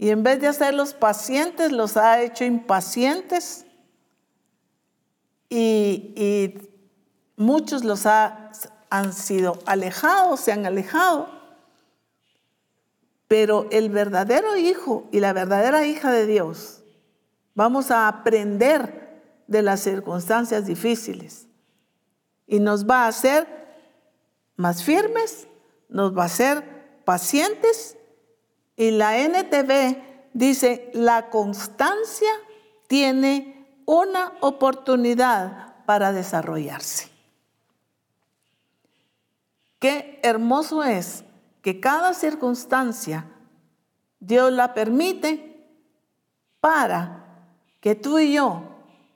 [0.01, 3.67] y en vez de hacerlos pacientes, los ha hecho impacientes
[5.47, 6.57] y,
[7.35, 8.51] muchos los ha,
[8.89, 11.29] han sido alejados, se han alejado.
[13.27, 16.81] Pero el verdadero hijo y la verdadera hija de Dios,
[17.53, 21.45] vamos a aprender de las circunstancias difíciles
[22.47, 23.47] y nos va a hacer
[24.55, 25.47] más firmes,
[25.89, 27.97] nos va a hacer pacientes
[28.75, 29.97] y la NTV
[30.33, 32.31] dice, la constancia
[32.87, 37.09] tiene una oportunidad para desarrollarse.
[39.79, 41.23] Qué hermoso es
[41.61, 43.25] que cada circunstancia
[44.19, 45.67] Dios la permite
[46.59, 47.25] para
[47.79, 48.63] que tú y yo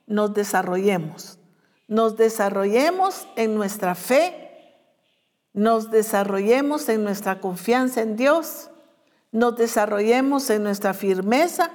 [0.06, 1.38] nos desarrollemos.
[1.88, 4.46] Nos desarrollemos en nuestra fe
[5.56, 8.68] nos desarrollemos en nuestra confianza en Dios,
[9.32, 11.70] nos desarrollemos en nuestra firmeza,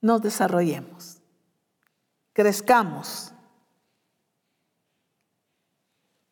[0.00, 1.18] nos desarrollemos,
[2.32, 3.32] crezcamos.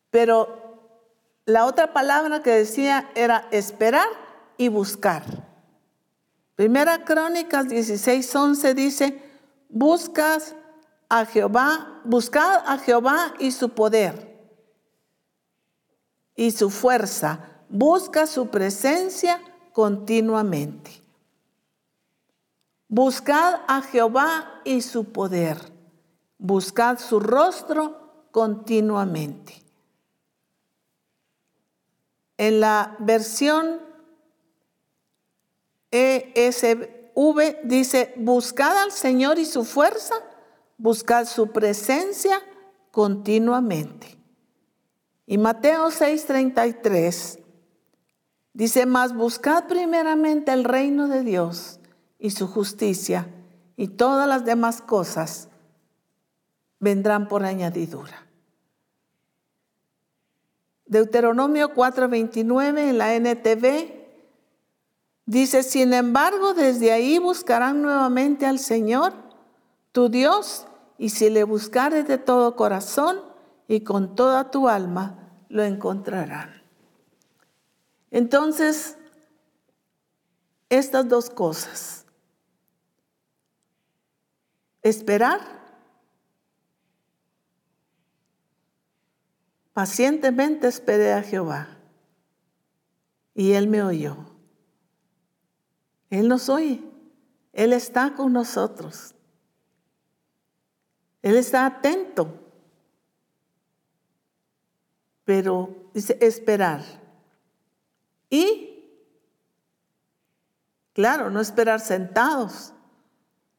[0.09, 0.67] Pero
[1.45, 4.07] la otra palabra que decía era esperar
[4.57, 5.23] y buscar.
[6.55, 9.21] Primera Crónicas 16:11 dice,
[9.69, 10.55] buscas
[11.09, 14.27] a Jehová, buscad a Jehová y su poder
[16.35, 19.41] y su fuerza, busca su presencia
[19.73, 20.91] continuamente.
[22.87, 25.57] Buscad a Jehová y su poder,
[26.37, 29.61] buscad su rostro continuamente.
[32.37, 33.81] En la versión
[35.91, 40.15] ESV dice, buscad al Señor y su fuerza,
[40.77, 42.41] buscad su presencia
[42.91, 44.17] continuamente.
[45.25, 47.46] Y Mateo 6:33
[48.57, 51.79] dice, más buscad primeramente el reino de Dios
[52.17, 53.27] y su justicia,
[53.75, 55.47] y todas las demás cosas
[56.79, 58.25] vendrán por añadidura.
[60.87, 63.93] Deuteronomio 4:29 en la NTV
[65.27, 69.13] dice, sin embargo, desde ahí buscarán nuevamente al Señor,
[69.91, 70.65] tu Dios,
[70.97, 73.21] y si le buscares de todo corazón,
[73.67, 76.56] y con toda tu alma lo encontrarán.
[78.11, 78.97] Entonces,
[80.69, 82.05] estas dos cosas,
[84.81, 85.41] esperar,
[89.73, 91.77] pacientemente esperé a Jehová
[93.33, 94.17] y Él me oyó.
[96.09, 96.83] Él nos oye,
[97.53, 99.13] Él está con nosotros,
[101.21, 102.47] Él está atento
[105.27, 106.81] pero dice esperar.
[108.29, 108.83] Y,
[110.93, 112.73] claro, no esperar sentados,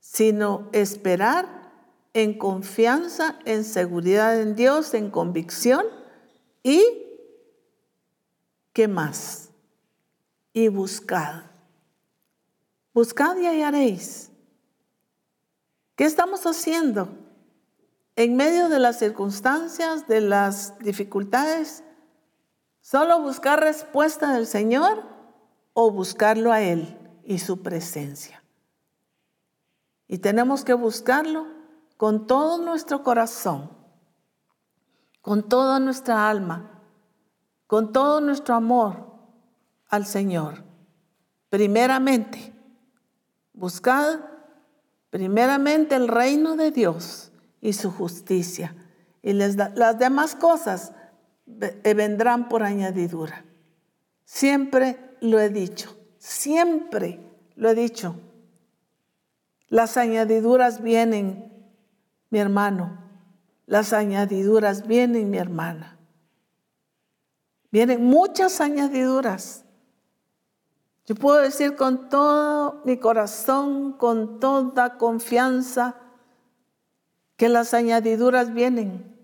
[0.01, 1.73] sino esperar
[2.15, 5.85] en confianza, en seguridad en Dios, en convicción
[6.63, 6.83] y,
[8.73, 9.51] ¿qué más?
[10.53, 11.45] Y buscad.
[12.93, 14.31] Buscad y hallaréis.
[15.95, 17.09] ¿Qué estamos haciendo?
[18.19, 21.85] en medio de las circunstancias, de las dificultades,
[22.91, 25.03] solo buscar respuesta del Señor
[25.75, 28.43] o buscarlo a Él y su presencia.
[30.07, 31.49] Y tenemos que buscarlo
[31.99, 33.71] con todo nuestro corazón,
[35.21, 36.81] con toda nuestra alma,
[37.67, 39.13] con todo nuestro amor
[39.91, 40.65] al Señor.
[41.51, 42.55] Primeramente,
[43.53, 44.21] buscad
[45.11, 48.75] primeramente el reino de Dios y su justicia.
[49.21, 50.93] Y las demás cosas
[51.95, 53.45] vendrán por añadidura.
[54.25, 57.21] Siempre lo he dicho, siempre
[57.57, 58.15] lo he dicho.
[59.69, 61.53] Las añadiduras vienen,
[62.31, 62.99] mi hermano.
[63.67, 65.99] Las añadiduras vienen, mi hermana.
[67.71, 69.65] Vienen muchas añadiduras.
[71.05, 75.97] Yo puedo decir con todo mi corazón, con toda confianza,
[77.37, 79.18] que las añadiduras vienen.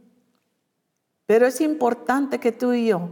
[1.26, 3.08] Pero es importante que tú y yo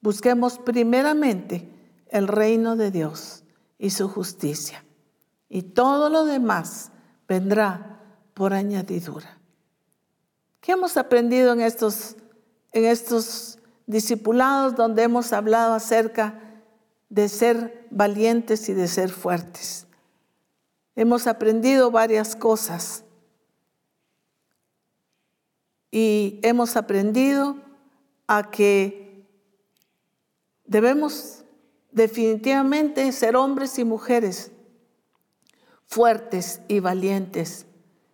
[0.00, 1.68] busquemos primeramente
[2.08, 3.44] el reino de Dios
[3.78, 4.84] y su justicia.
[5.48, 6.90] Y todo lo demás
[7.28, 8.00] vendrá
[8.34, 9.38] por añadidura.
[10.60, 12.16] ¿Qué hemos aprendido en estos,
[12.72, 16.40] en estos discipulados donde hemos hablado acerca
[17.08, 19.86] de ser valientes y de ser fuertes?
[20.96, 23.04] Hemos aprendido varias cosas
[25.98, 27.56] y hemos aprendido
[28.26, 29.26] a que
[30.66, 31.46] debemos
[31.90, 34.52] definitivamente ser hombres y mujeres
[35.86, 37.64] fuertes y valientes,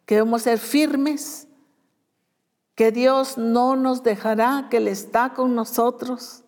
[0.07, 1.49] que debemos ser firmes,
[2.77, 6.45] que Dios no nos dejará, que Él está con nosotros,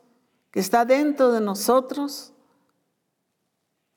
[0.53, 2.33] que está dentro de nosotros,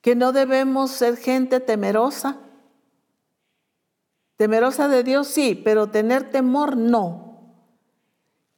[0.02, 2.40] que no debemos ser gente temerosa.
[4.38, 7.27] Temerosa de Dios sí, pero tener temor no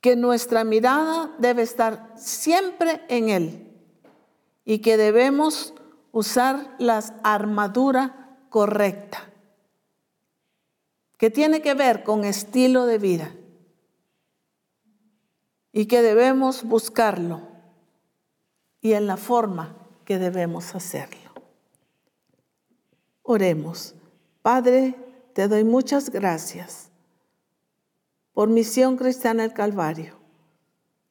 [0.01, 3.77] que nuestra mirada debe estar siempre en Él
[4.63, 5.73] y que debemos
[6.11, 9.29] usar la armadura correcta,
[11.17, 13.35] que tiene que ver con estilo de vida
[15.71, 17.41] y que debemos buscarlo
[18.81, 21.29] y en la forma que debemos hacerlo.
[23.21, 23.95] Oremos.
[24.41, 24.95] Padre,
[25.33, 26.88] te doy muchas gracias
[28.39, 30.15] por Misión Cristiana el Calvario.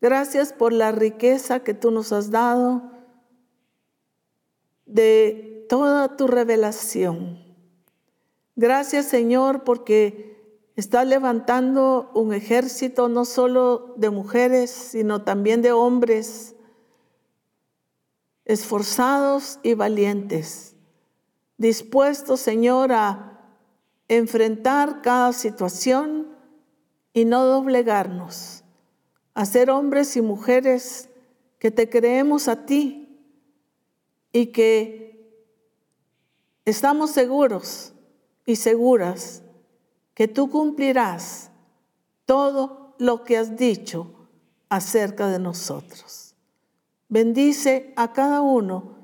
[0.01, 2.91] Gracias por la riqueza que tú nos has dado
[4.87, 7.39] de toda tu revelación.
[8.57, 16.57] Gracias Señor porque estás levantando un ejército no solo de mujeres, sino también de hombres
[18.47, 20.77] esforzados y valientes,
[21.59, 23.39] dispuestos Señor a
[24.09, 26.38] enfrentar cada situación
[27.19, 28.63] y no doblegarnos,
[29.35, 31.09] a ser hombres y mujeres
[31.59, 33.09] que te creemos a ti
[34.33, 35.29] y que
[36.65, 37.93] estamos seguros
[38.47, 39.43] y seguras
[40.15, 41.51] que tú cumplirás
[42.25, 44.29] todo lo que has dicho
[44.69, 46.37] acerca de nosotros.
[47.09, 48.97] Bendice a cada uno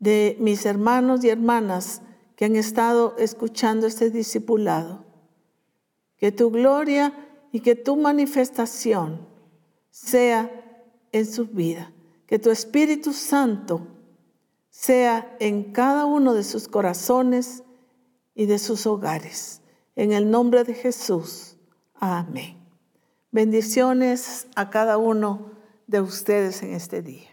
[0.00, 2.02] de mis hermanos y hermanas
[2.34, 5.09] que han estado escuchando este discipulado
[6.20, 7.12] que tu gloria
[7.50, 9.26] y que tu manifestación
[9.90, 10.50] sea
[11.12, 11.92] en su vida,
[12.26, 13.86] que tu Espíritu Santo
[14.68, 17.64] sea en cada uno de sus corazones
[18.34, 19.62] y de sus hogares.
[19.96, 21.56] En el nombre de Jesús.
[21.94, 22.56] Amén.
[23.32, 25.52] Bendiciones a cada uno
[25.86, 27.29] de ustedes en este día.